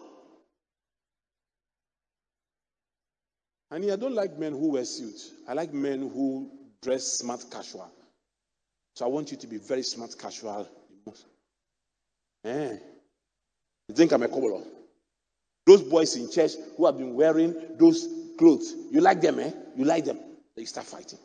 [3.74, 5.32] And I don't like men who wear suits.
[5.48, 6.48] I like men who
[6.80, 7.90] dress smart casual.
[8.94, 10.68] So I want you to be very smart casual.
[12.44, 12.76] Eh.
[13.88, 14.62] You think I'm a cobbler?
[15.66, 18.06] Those boys in church who have been wearing those
[18.38, 19.50] clothes, you like them, eh?
[19.76, 20.20] You like them.
[20.54, 21.18] They start fighting.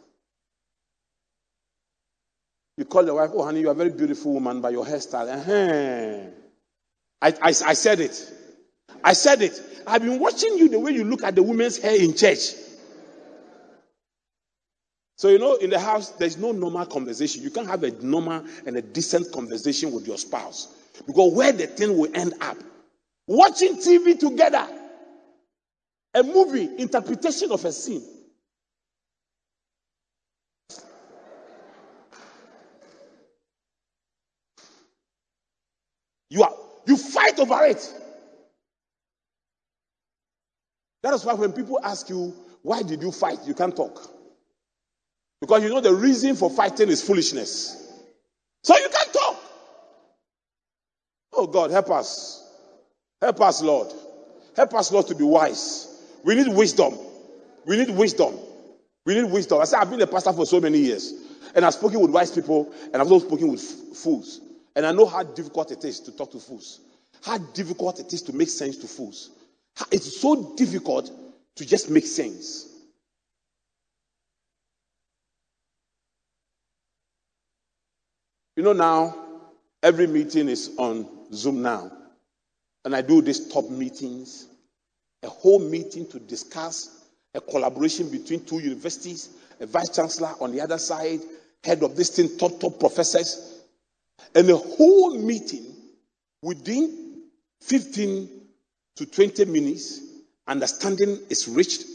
[2.78, 6.32] You call your wife, oh, honey, you're a very beautiful woman, by your hairstyle, uh-huh.
[7.22, 8.39] I, I, I said it.
[9.04, 9.62] I said it.
[9.88, 12.54] I've been watching you the way you look at the women's hair in church.
[15.18, 17.43] So, you know, in the house, there's no normal conversation.
[17.43, 20.74] You can't have a normal and a decent conversation with your spouse.
[21.06, 22.58] Because where the thing will end up,
[23.28, 24.68] watching TV together,
[26.14, 28.04] a movie, interpretation of a scene.
[36.30, 36.54] You are
[36.86, 37.99] you fight over it.
[41.04, 43.39] That is why when people ask you, why did you fight?
[43.45, 44.10] You can't talk.
[45.41, 47.91] Because you know the reason for fighting is foolishness.
[48.64, 49.41] So you can't talk.
[51.34, 52.45] Oh God, help us.
[53.22, 53.93] Help us, Lord.
[54.56, 55.88] Help us, Lord, to be wise.
[56.24, 56.97] We need wisdom.
[57.66, 58.38] We need wisdom.
[59.06, 59.62] We need wisdom.
[59.62, 61.14] I said, I've been a pastor for so many years.
[61.56, 63.62] And I've spoken with wise people, and I've also spoken with
[63.95, 64.41] fools.
[64.76, 66.82] And I know how difficult it is to talk to fools.
[67.24, 69.32] How difficult it is to make sense to fools.
[69.91, 71.11] It's so difficult
[71.55, 72.67] to just make sense.
[78.55, 79.15] You know, now
[79.82, 81.91] every meeting is on Zoom now.
[82.86, 84.47] And I do these top meetings,
[85.23, 87.05] a whole meeting to discuss
[87.36, 91.19] a collaboration between two universities, a vice chancellor on the other side,
[91.63, 93.61] head of this thing, top, top professors,
[94.34, 95.75] and a whole meeting
[96.41, 97.23] within
[97.61, 98.39] 15
[98.96, 100.02] to 20 minutes,
[100.48, 101.86] understanding is reached.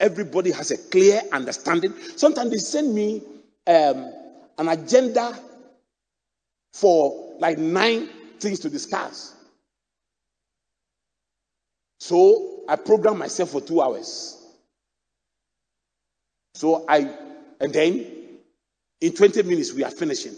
[0.00, 1.94] Everybody has a clear understanding.
[2.16, 3.22] Sometimes they send me
[3.66, 4.12] um,
[4.58, 5.38] an agenda
[6.72, 8.08] for like nine
[8.40, 9.34] things to discuss.
[12.00, 14.40] So I program myself for two hours.
[16.54, 17.10] So I,
[17.60, 18.06] and then
[19.00, 20.34] in 20 minutes we are finishing.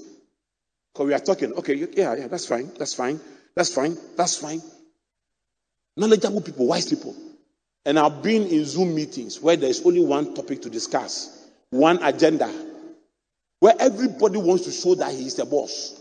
[0.93, 3.21] Because we are talking, okay, yeah, yeah, that's fine, that's fine,
[3.55, 4.63] that's fine, that's fine
[5.97, 7.15] knowledgeable people, wise people.
[7.85, 12.51] And I've been in Zoom meetings where there's only one topic to discuss, one agenda,
[13.61, 16.01] where everybody wants to show that he is the boss.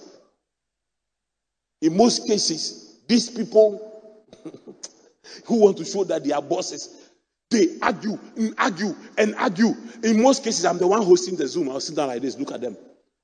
[1.81, 4.23] In most cases, these people
[5.45, 7.11] who want to show that they are bosses,
[7.51, 9.75] they argue and argue and argue.
[10.03, 11.69] In most cases, I'm the one hosting the Zoom.
[11.69, 12.75] I'll sit down like this, look at them.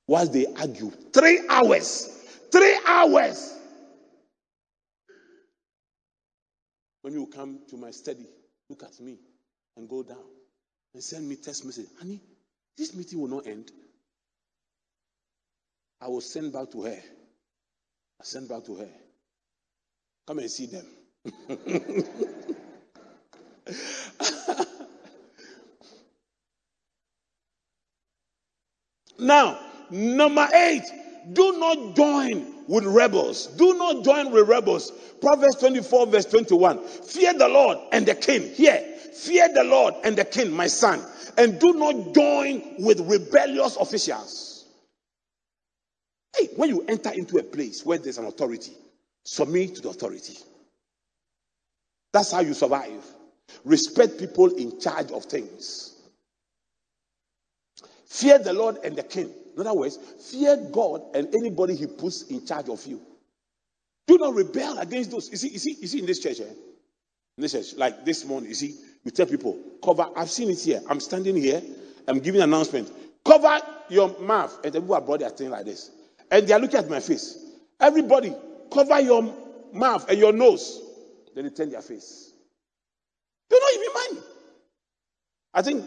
[0.06, 0.90] Whilst they argue.
[1.12, 2.26] Three hours.
[2.50, 3.58] Three hours.
[7.02, 8.26] When you come to my study,
[8.70, 9.18] look at me
[9.76, 10.24] and go down
[10.94, 11.88] and send me text message.
[11.98, 12.20] Honey,
[12.78, 13.70] this meeting will not end.
[16.00, 16.98] I will send back to her.
[18.20, 18.88] I send back to her.
[20.26, 20.86] Come and see them.
[29.18, 29.58] now,
[29.90, 30.84] number eight,
[31.32, 33.46] do not join with rebels.
[33.46, 34.90] Do not join with rebels.
[35.20, 36.82] Proverbs 24, verse 21.
[36.86, 38.52] Fear the Lord and the king.
[38.54, 38.80] Here,
[39.14, 41.02] fear the Lord and the king, my son,
[41.36, 44.66] and do not join with rebellious officials.
[46.36, 48.72] Hey, when you enter into a place where there's an authority,
[49.24, 50.38] submit to the authority.
[52.12, 53.04] That's how you survive.
[53.64, 55.94] Respect people in charge of things.
[58.06, 59.32] Fear the Lord and the king.
[59.56, 59.98] In other words,
[60.30, 63.00] fear God and anybody he puts in charge of you.
[64.06, 65.30] Do not rebel against those.
[65.30, 66.44] You see, you see, you see in this church, eh?
[66.44, 68.74] in this church, like this morning, you see,
[69.04, 70.06] we tell people, cover.
[70.16, 70.80] I've seen it here.
[70.88, 71.62] I'm standing here.
[72.08, 72.90] I'm giving an announcement.
[73.24, 74.58] Cover your mouth.
[74.64, 75.90] And the people are brought their thing like this.
[76.30, 77.38] And they are looking at my face.
[77.80, 78.34] Everybody,
[78.72, 79.34] cover your
[79.72, 80.80] mouth and your nose.
[81.34, 82.32] Then they turn their face.
[83.50, 84.26] They don't even mind.
[85.54, 85.84] I think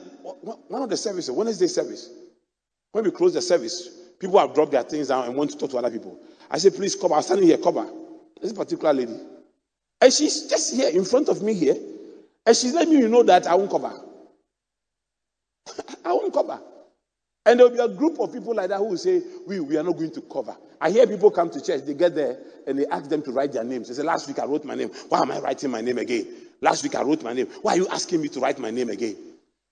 [0.67, 2.09] one of the services, Wednesday service,
[2.95, 3.89] when we close the service,
[4.19, 6.17] people have dropped their things down and want to talk to other people.
[6.49, 7.13] I say, please cover.
[7.13, 7.85] I'm standing here, cover.
[8.41, 9.19] This particular lady.
[9.99, 11.75] And she's just here in front of me here.
[12.45, 13.91] And she's letting me know that I won't cover.
[16.05, 16.57] I won't cover.
[17.45, 19.75] And there will be a group of people like that who will say, we, we
[19.75, 20.55] are not going to cover.
[20.79, 23.51] I hear people come to church, they get there and they ask them to write
[23.51, 23.89] their names.
[23.89, 24.91] They say, last week I wrote my name.
[25.09, 26.27] Why am I writing my name again?
[26.61, 27.47] Last week I wrote my name.
[27.61, 29.17] Why are you asking me to write my name again?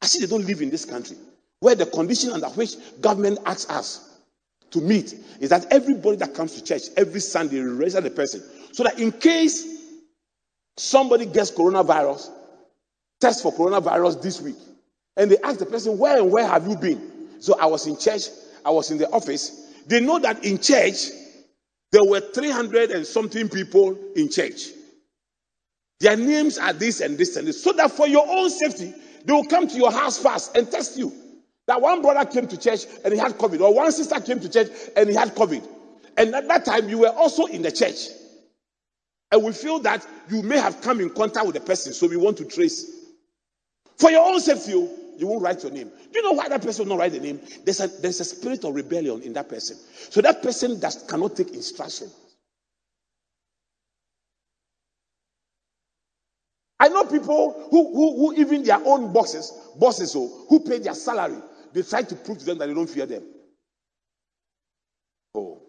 [0.02, 1.16] I see they don't live in this country
[1.64, 4.20] where the condition under which government asks us
[4.70, 8.44] to meet is that everybody that comes to church every Sunday register the person
[8.74, 9.66] so that in case
[10.76, 12.30] somebody gets coronavirus,
[13.22, 14.58] test for coronavirus this week,
[15.16, 17.30] and they ask the person, Where and where have you been?
[17.40, 18.24] So I was in church,
[18.66, 19.72] I was in the office.
[19.88, 21.12] They know that in church
[21.94, 24.70] there were 300 and something people in church.
[26.02, 27.64] Their names are this and this and this.
[27.64, 28.94] So that for your own safety,
[29.24, 31.23] they will come to your house first and test you.
[31.68, 34.50] That one brother came to church and he had COVID, or one sister came to
[34.50, 35.66] church and he had COVID.
[36.18, 38.10] And at that time, you were also in the church.
[39.32, 42.18] And we feel that you may have come in contact with the person, so we
[42.18, 43.08] want to trace.
[43.98, 45.90] For your own safety, you won't write your name.
[45.90, 47.40] Do you know why that person will not write the name?
[47.64, 49.78] There's a, there's a spirit of rebellion in that person.
[49.94, 52.10] So that person that cannot take instruction.
[56.80, 60.94] I know people who, who, who even their own bosses, bosses oh, who pay their
[60.94, 61.42] salary
[61.74, 63.24] they try to prove to them that they don't fear them.
[65.36, 65.62] Oh,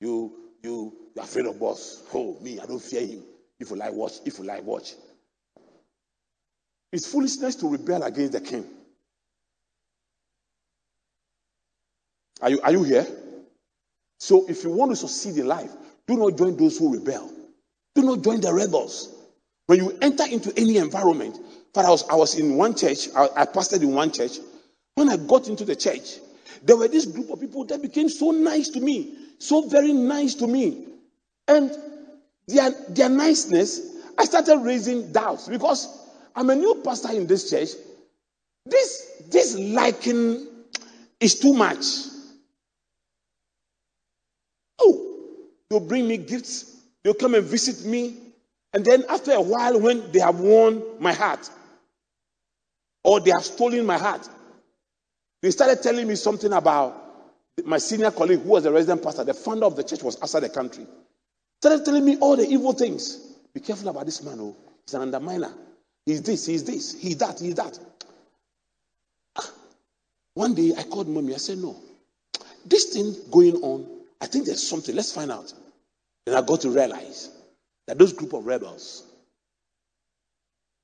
[0.00, 0.32] you,
[0.62, 2.02] you, you're afraid of boss.
[2.12, 3.22] Oh, me, I don't fear him.
[3.60, 4.14] If you like, watch.
[4.24, 4.94] If you like, watch.
[6.92, 8.64] It's foolishness to rebel against the king.
[12.40, 13.06] Are you, are you here?
[14.18, 15.70] So, if you want to succeed in life,
[16.06, 17.30] do not join those who rebel.
[17.94, 19.14] Do not join the rebels.
[19.66, 21.38] When you enter into any environment,
[21.74, 24.38] but I was, I was in one church, I, I pastored in one church,
[24.98, 26.18] when I got into the church,
[26.64, 30.34] there were this group of people that became so nice to me, so very nice
[30.34, 30.86] to me.
[31.46, 31.70] And
[32.48, 35.86] their, their niceness, I started raising doubts because
[36.34, 37.68] I'm a new pastor in this church.
[38.66, 40.48] This, this liking
[41.20, 41.84] is too much.
[44.80, 45.36] Oh,
[45.70, 48.16] they'll bring me gifts, they'll come and visit me.
[48.72, 51.48] And then after a while, when they have won my heart,
[53.04, 54.28] or they have stolen my heart,
[55.42, 57.04] they started telling me something about
[57.64, 60.40] my senior colleague who was a resident pastor, the founder of the church was outside
[60.40, 60.86] the country.
[61.60, 63.16] Started telling me all the evil things.
[63.52, 65.52] Be careful about this man, oh, he's an underminer.
[66.06, 67.78] He's this, he's this, he's that, he's that.
[69.36, 69.50] Ah.
[70.34, 71.34] One day I called mommy.
[71.34, 71.76] I said, No,
[72.64, 73.86] this thing going on,
[74.20, 74.94] I think there's something.
[74.94, 75.52] Let's find out.
[76.26, 77.30] And I got to realize
[77.86, 79.07] that those group of rebels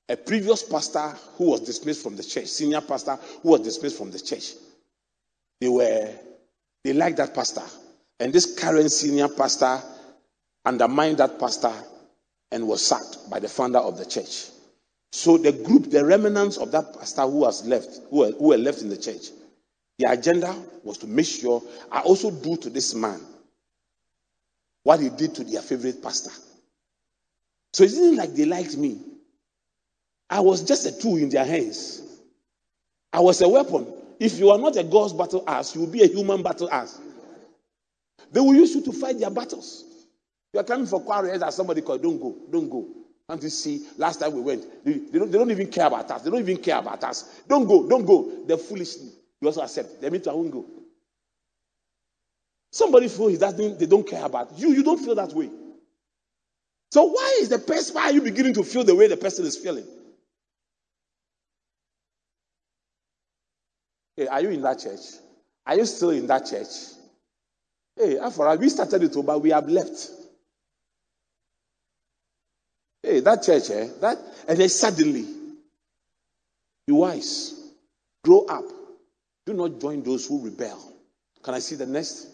[0.07, 4.11] a previous pastor who was dismissed from the church, senior pastor who was dismissed from
[4.11, 4.53] the church.
[5.59, 6.13] They were,
[6.83, 7.63] they liked that pastor.
[8.19, 9.81] And this current senior pastor
[10.63, 11.73] undermined that pastor
[12.51, 14.45] and was sacked by the founder of the church.
[15.11, 18.57] So the group, the remnants of that pastor who was left, who were, who were
[18.57, 19.27] left in the church,
[19.97, 20.53] the agenda
[20.83, 23.21] was to make sure I also do to this man
[24.83, 26.31] what he did to their favorite pastor.
[27.73, 28.99] So it isn't like they liked me.
[30.29, 32.01] I was just a tool in their hands.
[33.13, 33.87] I was a weapon.
[34.19, 36.99] If you are not a God's battle ass, you will be a human battle ass.
[38.31, 39.85] They will use you to fight their battles.
[40.53, 42.87] You are coming for quarrels as somebody called, don't go, don't go.
[43.27, 46.09] And you see, last time we went, they, they, don't, they don't even care about
[46.11, 46.21] us.
[46.21, 47.41] They don't even care about us.
[47.47, 48.43] Don't go, don't go.
[48.45, 48.95] They're foolish.
[49.41, 50.01] You also accept.
[50.01, 50.65] They mean to I won't go.
[52.71, 54.69] Somebody feels that they don't care about you.
[54.73, 55.49] You don't feel that way.
[56.91, 59.45] So why is the person, why are you beginning to feel the way the person
[59.45, 59.85] is feeling?
[64.17, 64.99] Hey, are you in that church?
[65.65, 66.67] Are you still in that church?
[67.97, 70.09] Hey, Afara, we started it, but we have left.
[73.03, 73.89] Hey, that church, eh?
[74.01, 75.25] That, and then suddenly,
[76.87, 77.71] be wise,
[78.23, 78.65] grow up.
[79.45, 80.93] Do not join those who rebel.
[81.43, 82.27] Can I see the next?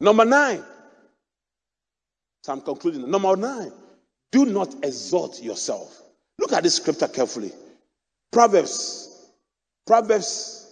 [0.00, 0.62] Number nine.
[2.42, 3.10] So I'm concluding.
[3.10, 3.72] Number nine.
[4.32, 6.02] Do not exalt yourself.
[6.40, 7.52] Look at this scripture carefully.
[8.32, 9.30] Proverbs.
[9.86, 10.66] Proverbs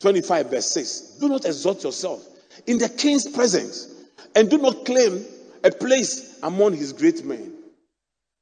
[0.00, 1.00] 25, verse 6.
[1.20, 2.26] Do not exalt yourself
[2.66, 3.94] in the king's presence,
[4.34, 5.24] and do not claim
[5.62, 7.52] a place among his great men.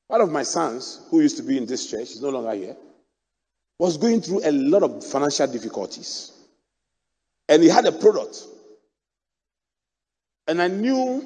[0.06, 2.76] One of my sons, who used to be in this church, is no longer here,
[3.80, 6.30] was going through a lot of financial difficulties.
[7.48, 8.44] And he had a product.
[10.46, 11.24] And I knew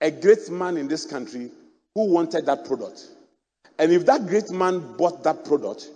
[0.00, 1.50] a great man in this country
[1.94, 3.06] who wanted that product.
[3.78, 5.88] And if that great man bought that product,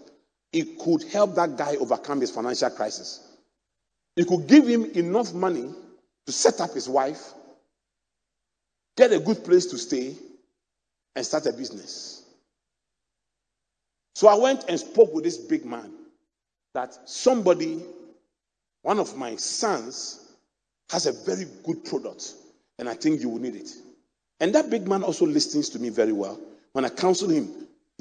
[0.52, 3.36] it could help that guy overcome his financial crisis.
[4.16, 5.72] It could give him enough money
[6.26, 7.32] to set up his wife,
[8.96, 10.14] get a good place to stay,
[11.16, 12.24] and start a business.
[14.14, 15.90] So I went and spoke with this big man
[16.74, 17.82] that somebody,
[18.82, 20.32] one of my sons,
[20.90, 22.34] has a very good product,
[22.78, 23.70] and I think you will need it.
[24.40, 26.38] And that big man also listens to me very well.
[26.72, 27.48] When I counsel him,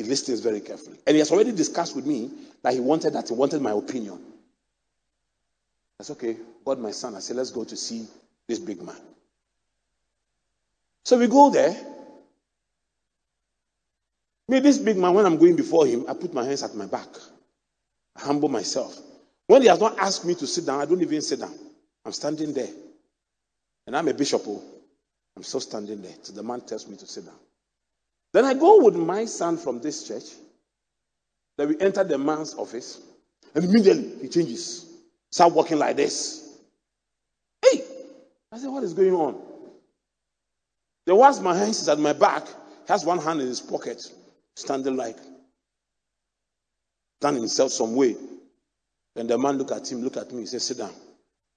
[0.02, 0.98] he listens very carefully.
[1.06, 2.32] And he has already discussed with me
[2.64, 4.20] that he wanted that, he wanted my opinion.
[6.02, 7.16] Said, okay, God, my son.
[7.16, 8.08] I said, let's go to see
[8.48, 8.96] this big man.
[11.06, 11.76] So we go there.
[14.48, 16.88] Me, this big man, when I'm going before him, I put my hands at my
[16.88, 17.08] back.
[18.16, 18.98] I humble myself.
[19.48, 21.54] When he has not asked me to sit down, I don't even sit down.
[22.06, 22.70] I'm standing there.
[23.86, 24.42] And I'm a bishop.
[24.48, 24.64] Oh.
[25.36, 26.16] I'm still standing there.
[26.24, 27.36] So the man tells me to sit down.
[28.34, 30.24] Then I go with my son from this church.
[31.58, 33.02] Then we enter the man's office.
[33.54, 34.86] And immediately he changes.
[35.32, 36.60] Start walking like this.
[37.62, 37.84] Hey!
[38.52, 39.42] I said, what is going on?
[41.06, 44.06] Then once my hands is at my back, he has one hand in his pocket,
[44.56, 45.18] standing like,
[47.20, 48.16] done himself some way.
[49.16, 50.94] Then the man look at him, look at me, he said, sit down.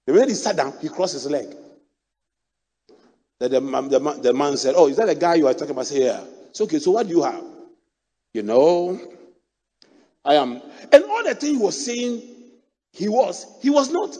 [0.07, 1.55] The minute he sat down, he crossed his leg.
[3.41, 5.91] Then the, the, the man said, oh, is that the guy you are talking about?
[5.91, 6.25] I yeah.
[6.55, 7.43] It's okay, so what do you have?
[8.33, 8.97] You know,
[10.25, 10.63] I am.
[10.93, 12.23] And all the thing he was saying
[12.93, 13.45] he was.
[13.61, 14.17] He was not.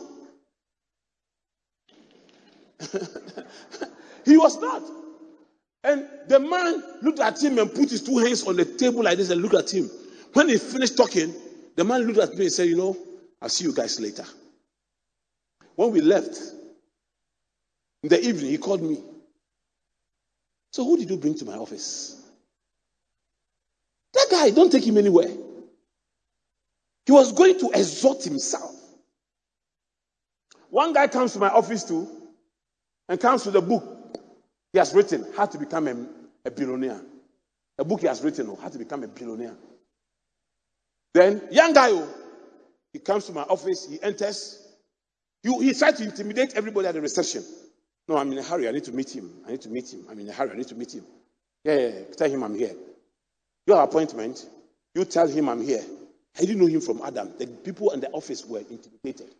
[4.25, 4.83] he was not.
[5.85, 9.17] And the man looked at him and put his two hands on the table like
[9.17, 9.89] this and looked at him.
[10.33, 11.33] When he finished talking,
[11.77, 12.97] the man looked at me and said, You know,
[13.41, 14.25] I'll see you guys later.
[15.77, 16.37] When we left,
[18.03, 19.01] in the evening, he called me.
[20.73, 22.24] So, who did you bring to my office?
[24.15, 25.29] That guy, don't take him anywhere.
[27.05, 28.71] He was going to exalt himself.
[30.69, 32.09] One guy comes to my office too
[33.07, 33.83] and comes with a book
[34.73, 37.01] he has written, How to Become a, a Billionaire.
[37.77, 39.55] A book he has written, oh, How to Become a Billionaire.
[41.13, 42.09] Then, young guy, oh,
[42.91, 44.67] he comes to my office, he enters.
[45.43, 47.45] He, he tried to intimidate everybody at the reception.
[48.07, 48.67] No, I'm in a hurry.
[48.67, 49.31] I need to meet him.
[49.47, 50.05] I need to meet him.
[50.09, 50.51] I'm in a hurry.
[50.51, 51.05] I need to meet him.
[51.63, 52.15] Yeah, yeah, yeah.
[52.17, 52.75] Tell him I'm here.
[53.67, 54.45] Your appointment,
[54.93, 55.83] you tell him I'm here.
[56.37, 57.33] I didn't know him from Adam.
[57.37, 59.33] The people in the office were intimidated.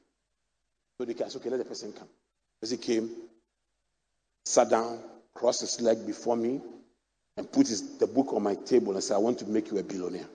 [0.97, 2.07] So they said, okay, let the person come.
[2.63, 3.09] As he came,
[4.45, 4.99] sat down,
[5.33, 6.61] crossed his leg before me,
[7.37, 9.77] and put his, the book on my table and said, I want to make you
[9.77, 10.27] a billionaire.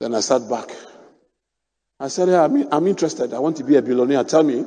[0.00, 0.68] Then I sat back.
[1.98, 3.32] I said, yeah, I'm, I'm interested.
[3.32, 4.24] I want to be a billionaire.
[4.24, 4.64] Tell me.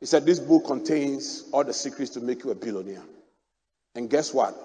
[0.00, 3.02] He said, This book contains all the secrets to make you a billionaire.
[3.94, 4.56] And guess what?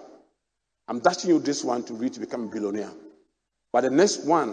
[0.87, 2.91] I'm dashing you this one to read to become a billionaire.
[3.73, 4.49] But the next one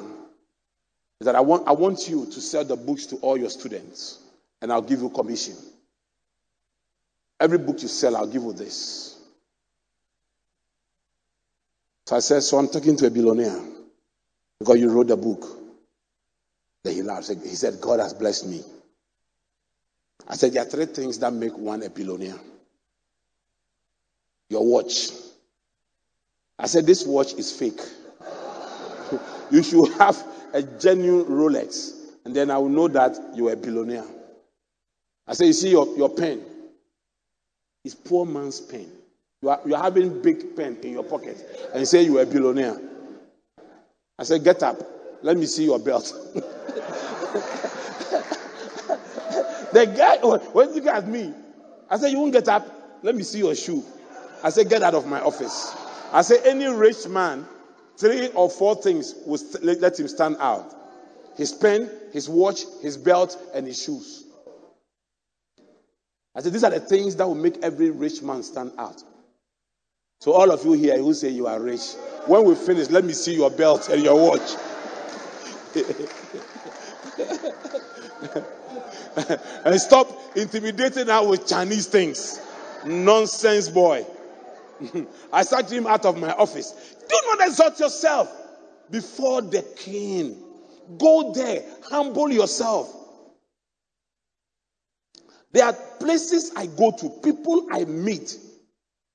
[1.20, 4.18] is that I want, I want you to sell the books to all your students,
[4.60, 5.54] and I'll give you commission.
[7.40, 9.16] Every book you sell, I'll give you this.
[12.06, 13.60] So I said, So I'm talking to a billionaire
[14.58, 15.44] because you wrote the book.
[16.82, 17.28] Then he laughed.
[17.28, 18.62] He said, God has blessed me.
[20.28, 22.38] I said, There are three things that make one a billionaire
[24.48, 25.10] your watch,
[26.58, 27.80] I said, This watch is fake.
[29.50, 30.22] you should have
[30.52, 31.92] a genuine Rolex,
[32.24, 34.04] and then I will know that you're a billionaire.
[35.26, 36.42] I said, You see your, your pen?
[37.84, 38.90] It's poor man's pen.
[39.42, 41.36] You are, you are having big pen in your pocket,
[41.72, 42.80] and you say you're a billionaire.
[44.18, 44.78] I said, Get up.
[45.22, 46.04] Let me see your belt.
[49.72, 50.18] the guy,
[50.52, 51.34] when you at me,
[51.90, 52.66] I said, You won't get up.
[53.02, 53.84] Let me see your shoe.
[54.42, 55.74] I said, Get out of my office.
[56.12, 57.46] I say, any rich man
[57.96, 60.74] three or four things will let him stand out
[61.36, 64.24] his pen, his watch, his belt, and his shoes.
[66.34, 69.02] I said, These are the things that will make every rich man stand out.
[70.20, 71.92] So, all of you here who say you are rich,
[72.26, 74.56] when we finish, let me see your belt and your watch.
[79.64, 82.40] and stop intimidating her with Chinese things.
[82.86, 84.06] Nonsense boy.
[85.32, 86.96] I sacked him out of my office.
[87.08, 88.30] Do not exalt yourself
[88.90, 90.42] before the king.
[90.98, 92.94] Go there, humble yourself.
[95.52, 98.36] There are places I go to, people I meet.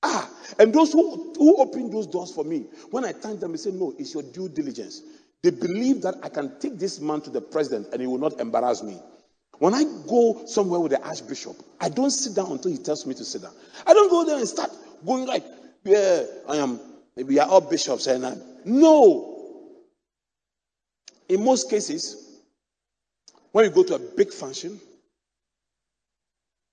[0.02, 3.58] Ah, and those who, who open those doors for me, when I thank them, they
[3.58, 5.02] say, No, it's your due diligence.
[5.42, 8.40] They believe that I can take this man to the president and he will not
[8.40, 8.98] embarrass me.
[9.58, 13.14] When I go somewhere with the archbishop, I don't sit down until he tells me
[13.14, 13.52] to sit down.
[13.86, 14.70] I don't go there and start
[15.04, 15.44] going like,
[15.84, 16.78] yeah, I am,
[17.16, 18.42] We are all bishops eh, and I'm.
[18.64, 19.78] No.
[21.28, 22.40] In most cases,
[23.52, 24.80] when you go to a big function,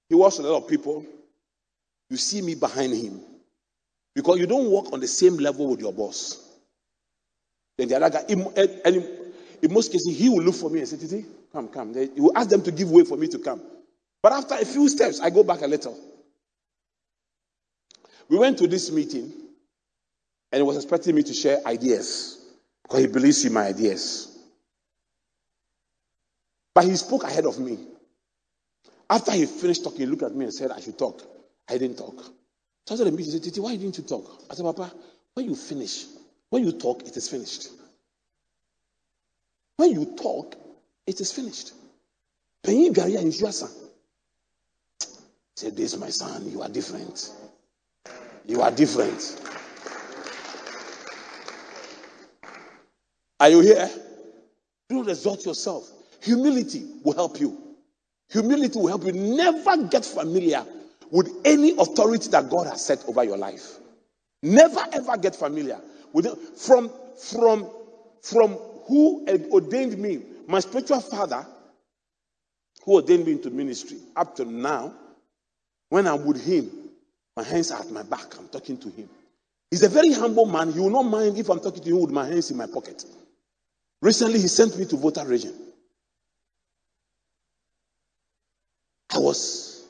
[0.09, 1.05] he walks a lot of people,
[2.09, 3.19] you see me behind him.
[4.15, 6.43] Because you don't work on the same level with your boss.
[7.77, 10.79] Then the other guy, in, eh, in, in most cases, he will look for me
[10.79, 11.93] and say, Titi, Come, come.
[11.93, 13.61] He will ask them to give way for me to come.
[14.21, 15.97] But after a few steps, I go back a little.
[18.29, 19.31] We went to this meeting,
[20.51, 22.45] and he was expecting me to share ideas
[22.83, 24.37] because he believes in my ideas.
[26.73, 27.79] But he spoke ahead of me.
[29.09, 31.21] After he finished talking, he looked at me and said, I should talk.
[31.69, 32.15] I didn't talk.
[32.85, 34.43] So after the meeting, he said, Titi, why didn't you talk?
[34.49, 34.91] I said, Papa,
[35.33, 36.05] when you finish,
[36.49, 37.69] when you talk, it is finished.
[39.77, 40.55] When you talk,
[41.05, 41.73] it is finished.
[42.63, 43.69] Penny Garia in Juasa.
[45.55, 47.31] Say, This, my son, you are different.
[48.47, 49.41] You are different.
[53.39, 53.89] Are you here?
[54.89, 55.91] Do not exalt yourself.
[56.21, 57.57] Humility will help you.
[58.29, 59.11] Humility will help you.
[59.13, 60.65] Never get familiar
[61.11, 63.77] with any authority that God has set over your life.
[64.43, 65.79] Never ever get familiar
[66.13, 66.37] with it.
[66.57, 67.69] From from
[68.21, 68.53] from
[68.87, 71.45] who ordained me my spiritual father,
[72.85, 74.93] who ordained me into ministry, up to now,
[75.89, 76.86] when I'm with him,
[77.37, 78.37] my hands are at my back.
[78.37, 79.09] I'm talking to him.
[79.71, 80.73] He's a very humble man.
[80.73, 83.05] He will not mind if I'm talking to him with my hands in my pocket.
[84.01, 85.53] Recently, he sent me to Volta region.
[89.13, 89.85] I was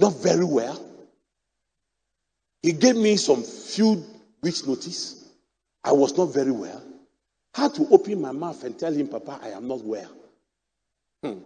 [0.00, 0.80] not very well.
[2.62, 4.04] He gave me some few
[4.42, 5.24] weeks' notice.
[5.82, 6.82] I was not very well
[7.56, 10.10] had to open my mouth and tell him, Papa, I am not well.
[11.24, 11.38] Hmm.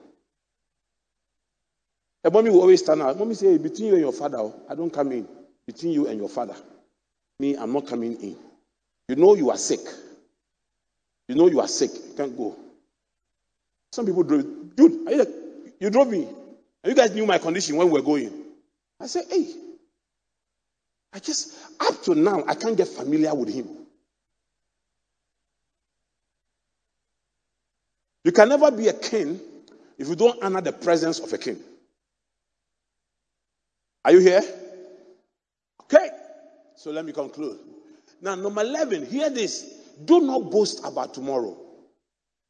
[2.23, 3.19] And mommy will always stand out.
[3.19, 5.27] Mommy say, between you and your father, oh, I don't come in.
[5.67, 6.57] Between you and your father.
[7.39, 8.37] Me, I'm not coming in.
[9.09, 9.81] You know you are sick.
[11.29, 11.91] You know you are sick.
[11.95, 12.57] You can't go.
[13.93, 14.77] Some people drove.
[14.77, 15.27] Dude, you,
[15.81, 16.25] you drove me.
[16.25, 18.33] And you guys knew my condition when we were going.
[19.01, 19.49] I said, hey.
[21.13, 23.69] I just, up to now, I can't get familiar with him.
[28.25, 29.41] You can never be a king
[29.99, 31.59] if you don't honor the presence of a king.
[34.05, 34.43] Are you here?
[35.83, 36.11] Okay.
[36.77, 37.59] So let me conclude.
[38.23, 39.63] Now, number 11, hear this.
[40.05, 41.57] Do not boast about tomorrow.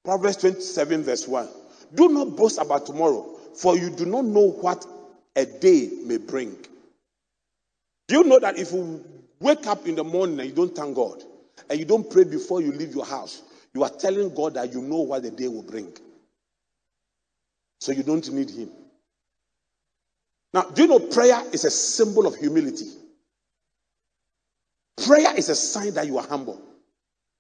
[0.05, 1.49] Proverbs 27, verse 1.
[1.95, 4.87] Do not boast about tomorrow, for you do not know what
[5.37, 6.57] a day may bring.
[8.09, 9.05] Do you know that if you
[9.41, 11.23] wake up in the morning and you don't thank God,
[11.69, 13.43] and you don't pray before you leave your house,
[13.75, 15.93] you are telling God that you know what the day will bring.
[17.81, 18.71] So you don't need Him.
[20.53, 22.89] Now, do you know prayer is a symbol of humility?
[25.05, 26.61] Prayer is a sign that you are humble.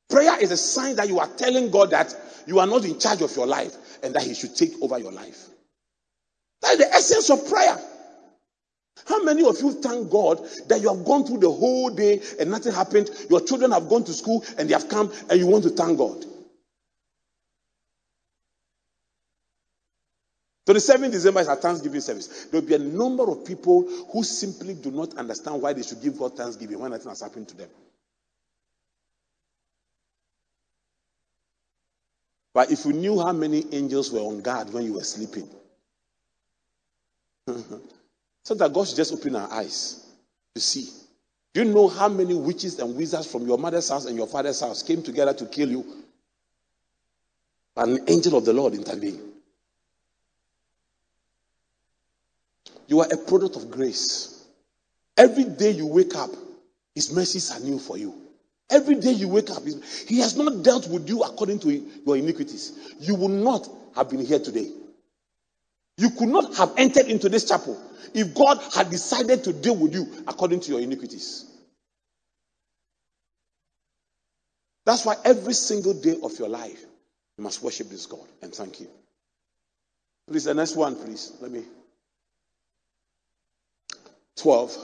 [0.08, 2.14] Prayer is a sign that you are telling God that
[2.46, 5.12] you are not in charge of your life and that He should take over your
[5.12, 5.48] life.
[6.62, 7.78] That is the essence of prayer.
[9.06, 12.50] How many of you thank God that you have gone through the whole day and
[12.50, 13.10] nothing happened?
[13.28, 15.98] Your children have gone to school and they have come and you want to thank
[15.98, 16.24] God.
[20.66, 22.46] So the 7th December is our Thanksgiving service.
[22.46, 26.02] There will be a number of people who simply do not understand why they should
[26.02, 27.68] give God Thanksgiving when nothing has happened to them.
[32.52, 35.48] But if you knew how many angels were on guard when you were sleeping,
[38.44, 40.06] So that God should just open our eyes
[40.54, 40.88] to see.
[41.52, 44.60] Do you know how many witches and wizards from your mother's house and your father's
[44.60, 45.84] house came together to kill you?
[47.76, 49.29] An angel of the Lord intervened.
[52.90, 54.44] You are a product of grace.
[55.16, 56.30] Every day you wake up,
[56.96, 58.12] His mercies are new for you.
[58.68, 59.62] Every day you wake up,
[60.08, 62.96] He has not dealt with you according to your iniquities.
[62.98, 64.72] You would not have been here today.
[65.98, 67.80] You could not have entered into this chapel
[68.12, 71.46] if God had decided to deal with you according to your iniquities.
[74.84, 76.84] That's why every single day of your life,
[77.38, 78.88] you must worship this God and thank Him.
[80.26, 81.36] Please, the next one, please.
[81.40, 81.62] Let me.
[84.40, 84.76] 12.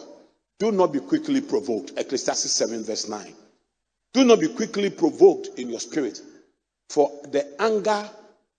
[0.58, 1.92] Do not be quickly provoked.
[1.96, 3.34] Ecclesiastes 7, verse 9.
[4.12, 6.20] Do not be quickly provoked in your spirit,
[6.88, 8.08] for the anger,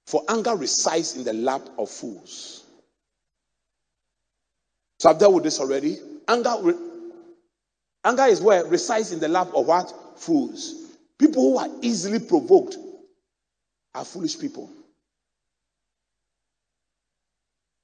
[0.06, 2.64] for anger resides in the lap of fools.
[5.00, 5.98] So I've dealt with this already.
[6.28, 6.76] Anger,
[8.04, 9.94] anger is where resides in the lap of what?
[10.18, 10.74] Fools.
[11.18, 12.78] People who are easily provoked
[13.96, 14.70] are foolish people.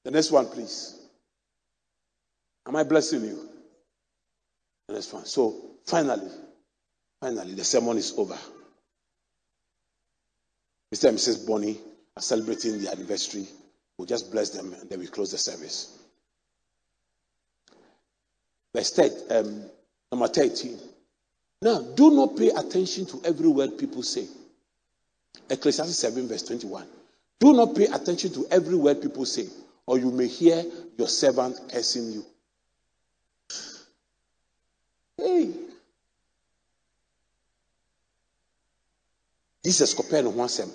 [0.04, 1.03] The next one, please.
[2.68, 3.50] Am I blessing you?
[4.88, 5.26] The next one.
[5.26, 5.56] So,
[5.86, 6.30] finally,
[7.22, 8.38] finally, the sermon is over.
[10.94, 11.10] Mr.
[11.10, 11.48] and Mrs.
[11.48, 11.80] Bonnie
[12.16, 13.48] are celebrating the anniversary.
[13.98, 15.98] We'll just bless them and then we close the service.
[18.76, 19.64] Verse 10, um,
[20.12, 20.78] number 13.
[21.62, 24.28] Now, do not pay attention to every word people say.
[25.50, 26.86] Ecclesiastes 7, verse 21.
[27.40, 29.48] Do not pay attention to every word people say,
[29.86, 30.64] or you may hear
[30.98, 32.26] your servant cursing you.
[35.18, 35.54] Hey.
[39.64, 40.70] Jesus compared one sem.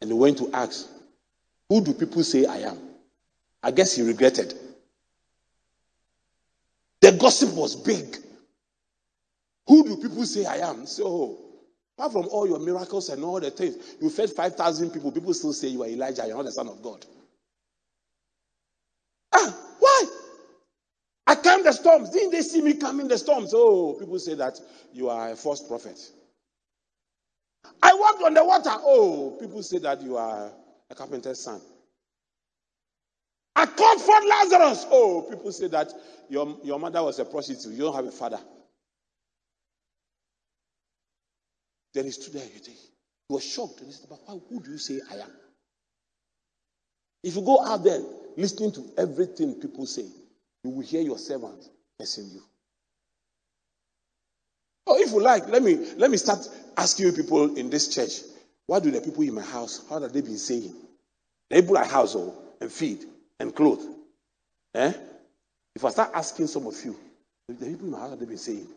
[0.00, 0.88] And he went to ask,
[1.68, 2.78] Who do people say I am?
[3.62, 4.54] I guess he regretted.
[7.00, 8.16] The gossip was big.
[9.66, 10.86] Who do people say I am?
[10.86, 11.38] So,
[11.96, 15.52] apart from all your miracles and all the things, you fed 5,000 people, people still
[15.52, 17.04] say you are Elijah, you're not the Son of God.
[19.34, 20.04] Ah, why?
[21.26, 22.10] I calmed the storms.
[22.10, 23.52] Didn't they see me calming the storms?
[23.54, 24.60] Oh, people say that
[24.92, 25.98] you are a false prophet.
[27.82, 28.70] I walked on the water.
[28.72, 30.50] Oh, people say that you are
[30.90, 31.60] a carpenter's son.
[33.56, 34.86] I called for Lazarus.
[34.90, 35.92] Oh, people say that
[36.28, 37.72] your, your mother was a prostitute.
[37.72, 38.40] You don't have a father.
[41.94, 42.44] Then he stood there.
[42.44, 42.76] You think.
[43.28, 43.80] He was shocked.
[43.80, 45.30] And he said, But who do you say I am?
[47.22, 48.00] If you go out there
[48.36, 50.04] listening to everything people say,
[50.62, 51.64] you will hear your servant
[51.98, 52.42] cursing you.
[54.86, 58.20] Oh, if you like, let me let me start asking you people in this church,
[58.66, 60.74] what do the people in my house, how have they been saying?
[61.50, 63.04] They people a household oh, and feed
[63.40, 63.82] and clothe.
[64.74, 64.92] Eh?
[65.74, 66.96] If I start asking some of you,
[67.48, 68.68] the people in my house have they been saying?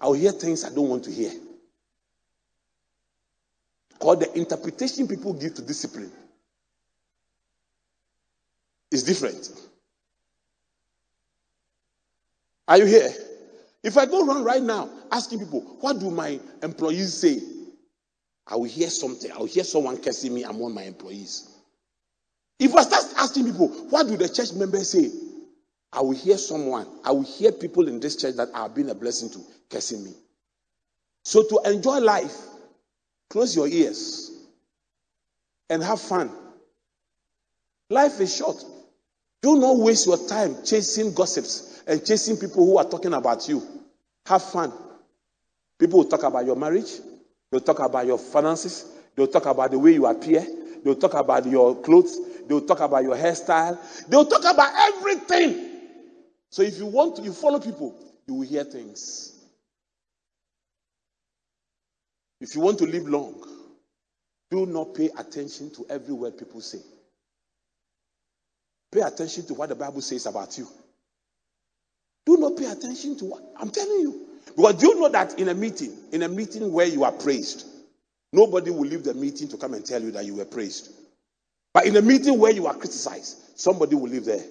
[0.00, 1.32] I'll hear things I don't want to hear.
[3.98, 6.10] Called the interpretation people give to discipline
[8.90, 9.50] is different.
[12.66, 13.10] Are you here?
[13.82, 17.40] If I go around right now asking people, what do my employees say?
[18.46, 19.30] I will hear something.
[19.32, 21.48] I will hear someone cursing me among my employees.
[22.58, 25.10] If I start asking people, what do the church members say?
[25.92, 26.86] I will hear someone.
[27.04, 30.04] I will hear people in this church that I have been a blessing to cursing
[30.04, 30.12] me.
[31.24, 32.36] So to enjoy life,
[33.30, 34.32] Close your ears
[35.70, 36.30] and have fun.
[37.88, 38.62] Life is short.
[39.42, 43.62] Do not waste your time chasing gossips and chasing people who are talking about you.
[44.26, 44.72] Have fun.
[45.78, 46.90] People will talk about your marriage,
[47.50, 48.84] they'll talk about your finances,
[49.16, 50.46] they'll talk about the way you appear,
[50.84, 53.78] they'll talk about your clothes, they'll talk about your hairstyle,
[54.08, 55.70] they'll talk about everything.
[56.50, 57.94] So if you want to, you follow people,
[58.26, 59.32] you will hear things.
[62.42, 63.42] If you want to live long,
[64.50, 66.80] do not pay attention to every word people say.
[68.92, 70.66] Pay attention to what the Bible says about you.
[72.26, 74.26] Do not pay attention to what I'm telling you.
[74.56, 77.66] Because do you know that in a meeting, in a meeting where you are praised,
[78.32, 80.90] nobody will leave the meeting to come and tell you that you were praised.
[81.72, 84.44] But in a meeting where you are criticized, somebody will leave there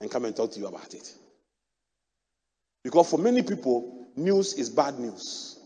[0.00, 1.12] and come and talk to you about it.
[2.82, 5.58] Because for many people, news is bad news.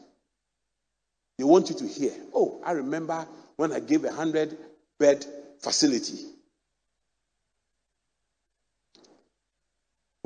[1.39, 2.13] They want you to hear.
[2.35, 4.57] Oh, I remember when I gave a hundred
[4.99, 5.25] bed
[5.61, 6.19] facility.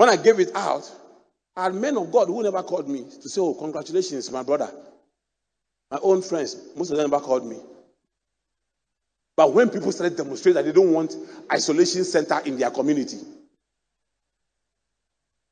[0.00, 0.90] When I gave it out,
[1.54, 4.70] I had men of God who never called me to say, Oh, congratulations, my brother.
[5.90, 7.58] My own friends, most of them never called me.
[9.36, 11.14] But when people started demonstrating that they don't want
[11.52, 13.18] isolation center in their community,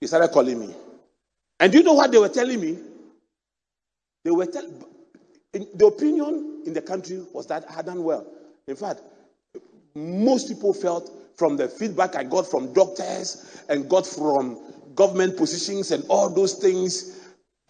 [0.01, 0.75] they started calling me.
[1.61, 2.79] And do you know what they were telling me?
[4.25, 4.83] They were telling
[5.53, 8.27] the opinion in the country was that I had done well.
[8.67, 9.03] In fact,
[9.95, 14.59] most people felt from the feedback I got from doctors and got from
[14.97, 17.15] government positions and all those things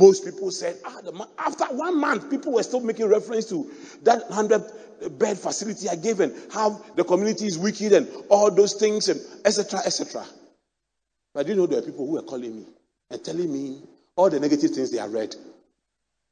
[0.01, 1.01] Most people said, ah,
[1.39, 3.71] after one month, people were still making reference to
[4.05, 8.75] that 100 bed facility I gave and how the community is wicked and all those
[8.75, 9.81] things and etc.
[9.87, 10.25] etc.
[11.35, 12.67] But I didn't know there were people who were calling me
[13.11, 13.83] and telling me
[14.17, 15.35] all the negative things they had read.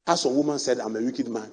[0.07, 1.51] How some woman said, I'm a wicked man.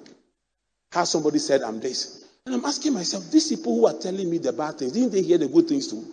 [0.92, 2.23] How somebody said, I'm this.
[2.46, 5.22] And I'm asking myself, these people who are telling me the bad things, didn't they
[5.22, 6.04] hear the good things too?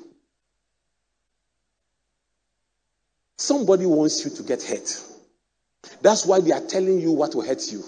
[3.38, 5.04] Somebody wants you to get hurt.
[6.02, 7.84] That's why they are telling you what will hurt you,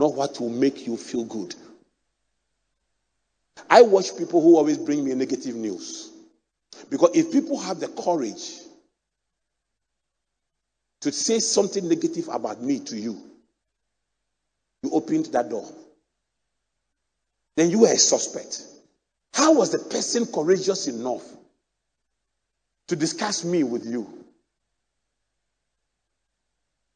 [0.00, 1.54] not what will make you feel good.
[3.68, 6.12] I watch people who always bring me negative news.
[6.88, 8.60] Because if people have the courage
[11.00, 13.20] to say something negative about me to you,
[14.82, 15.66] you opened that door.
[17.56, 18.62] Then you were a suspect.
[19.34, 21.24] How was the person courageous enough
[22.88, 24.02] to discuss me with you?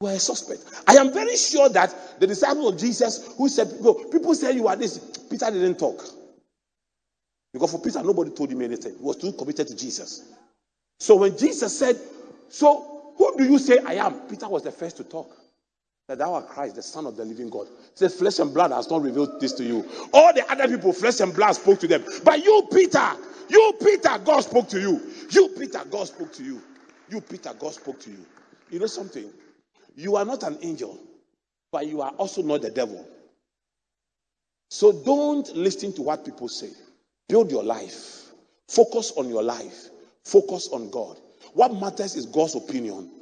[0.00, 0.64] You were a suspect.
[0.86, 4.68] I am very sure that the disciples of Jesus who said, no, people say you
[4.68, 4.98] are this,
[5.30, 6.02] Peter didn't talk.
[7.52, 8.96] Because for Peter, nobody told him anything.
[8.96, 10.24] He was too committed to Jesus.
[11.00, 11.98] So when Jesus said,
[12.48, 14.14] So who do you say I am?
[14.28, 15.30] Peter was the first to talk.
[16.11, 17.68] That thou art Christ, the Son of the living God.
[17.94, 19.88] Said, Flesh and blood has not revealed this to you.
[20.12, 22.04] All the other people, flesh and blood spoke to them.
[22.24, 23.12] But you, Peter,
[23.48, 25.00] you, Peter, God spoke to you.
[25.30, 26.61] You, Peter, God spoke to you.
[27.11, 28.26] You, Peter, God spoke to you.
[28.72, 29.30] You know something?
[29.94, 30.98] You are not an angel,
[31.70, 33.06] but you are also not the devil.
[34.68, 36.70] So don't listen to what people say.
[37.28, 38.32] Build your life.
[38.66, 39.90] Focus on your life.
[40.24, 41.18] Focus on God.
[41.52, 43.12] What matters is God's opinion.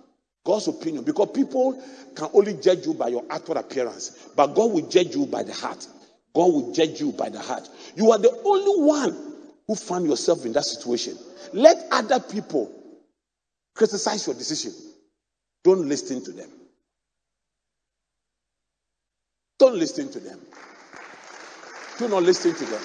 [0.49, 1.05] God's opinion.
[1.05, 1.79] Because people
[2.17, 5.53] can only judge you by your outward appearance, but God will judge you by the
[5.53, 5.87] heart.
[6.35, 7.69] God will judge you by the heart.
[7.97, 9.35] You are the only one
[9.67, 11.19] who found yourself in that situation.
[11.53, 12.73] Let other people
[13.75, 14.73] criticize your decision.
[15.65, 16.49] Don't listen to them.
[19.59, 20.41] Don't listen to them.
[21.99, 22.83] Do not listen to them.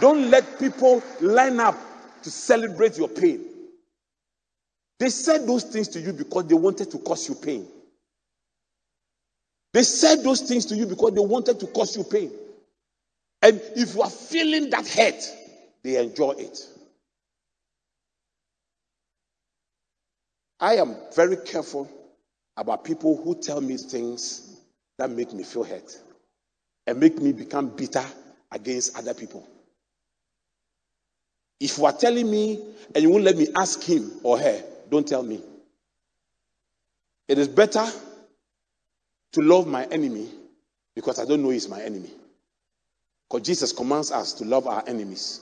[0.00, 1.76] Don't let people line up
[2.22, 3.47] to celebrate your pain.
[4.98, 7.66] They said those things to you because they wanted to cause you pain.
[9.72, 12.32] They said those things to you because they wanted to cause you pain.
[13.42, 15.22] And if you are feeling that hurt,
[15.84, 16.58] they enjoy it.
[20.60, 21.88] I am very careful
[22.56, 24.60] about people who tell me things
[24.98, 25.96] that make me feel hurt
[26.88, 28.04] and make me become bitter
[28.50, 29.48] against other people.
[31.60, 32.60] If you are telling me
[32.94, 35.42] and you won't let me ask him or her, don't tell me.
[37.28, 37.86] It is better
[39.32, 40.28] to love my enemy
[40.94, 42.10] because I don't know he's my enemy.
[43.28, 45.40] Because Jesus commands us to love our enemies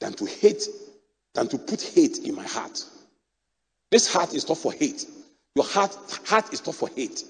[0.00, 0.62] than to hate,
[1.34, 2.84] than to put hate in my heart.
[3.90, 5.06] This heart is not for hate.
[5.56, 5.96] Your heart,
[6.26, 7.24] heart is not for hate.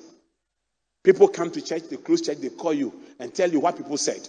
[1.03, 3.97] People come to church, they close church, they call you and tell you what people
[3.97, 4.29] said.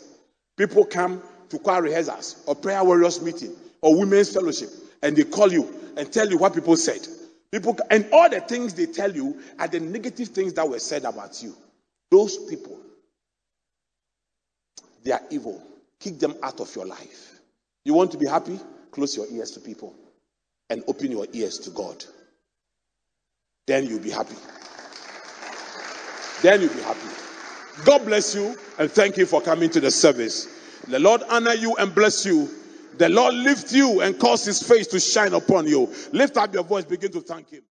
[0.58, 4.70] People come to choir rehearsals or prayer warriors meeting or women's fellowship
[5.02, 7.08] and they call you and tell you what people said.
[7.52, 11.06] People and all the things they tell you are the negative things that were said
[11.06, 11.56] about you.
[12.12, 12.80] Those people,
[15.04, 15.62] they are evil.
[16.00, 17.40] Kick them out of your life.
[17.84, 18.60] You want to be happy?
[18.92, 19.96] Close your ears to people
[20.70, 22.04] and open your ears to God
[23.66, 24.36] then you'll be happy.
[26.42, 27.08] Then you'll be happy.
[27.84, 30.48] God bless you and thank you for coming to the service.
[30.88, 32.50] The Lord honor you and bless you.
[32.98, 35.94] The Lord lift you and cause his face to shine upon you.
[36.12, 37.62] Lift up your voice, begin to thank him.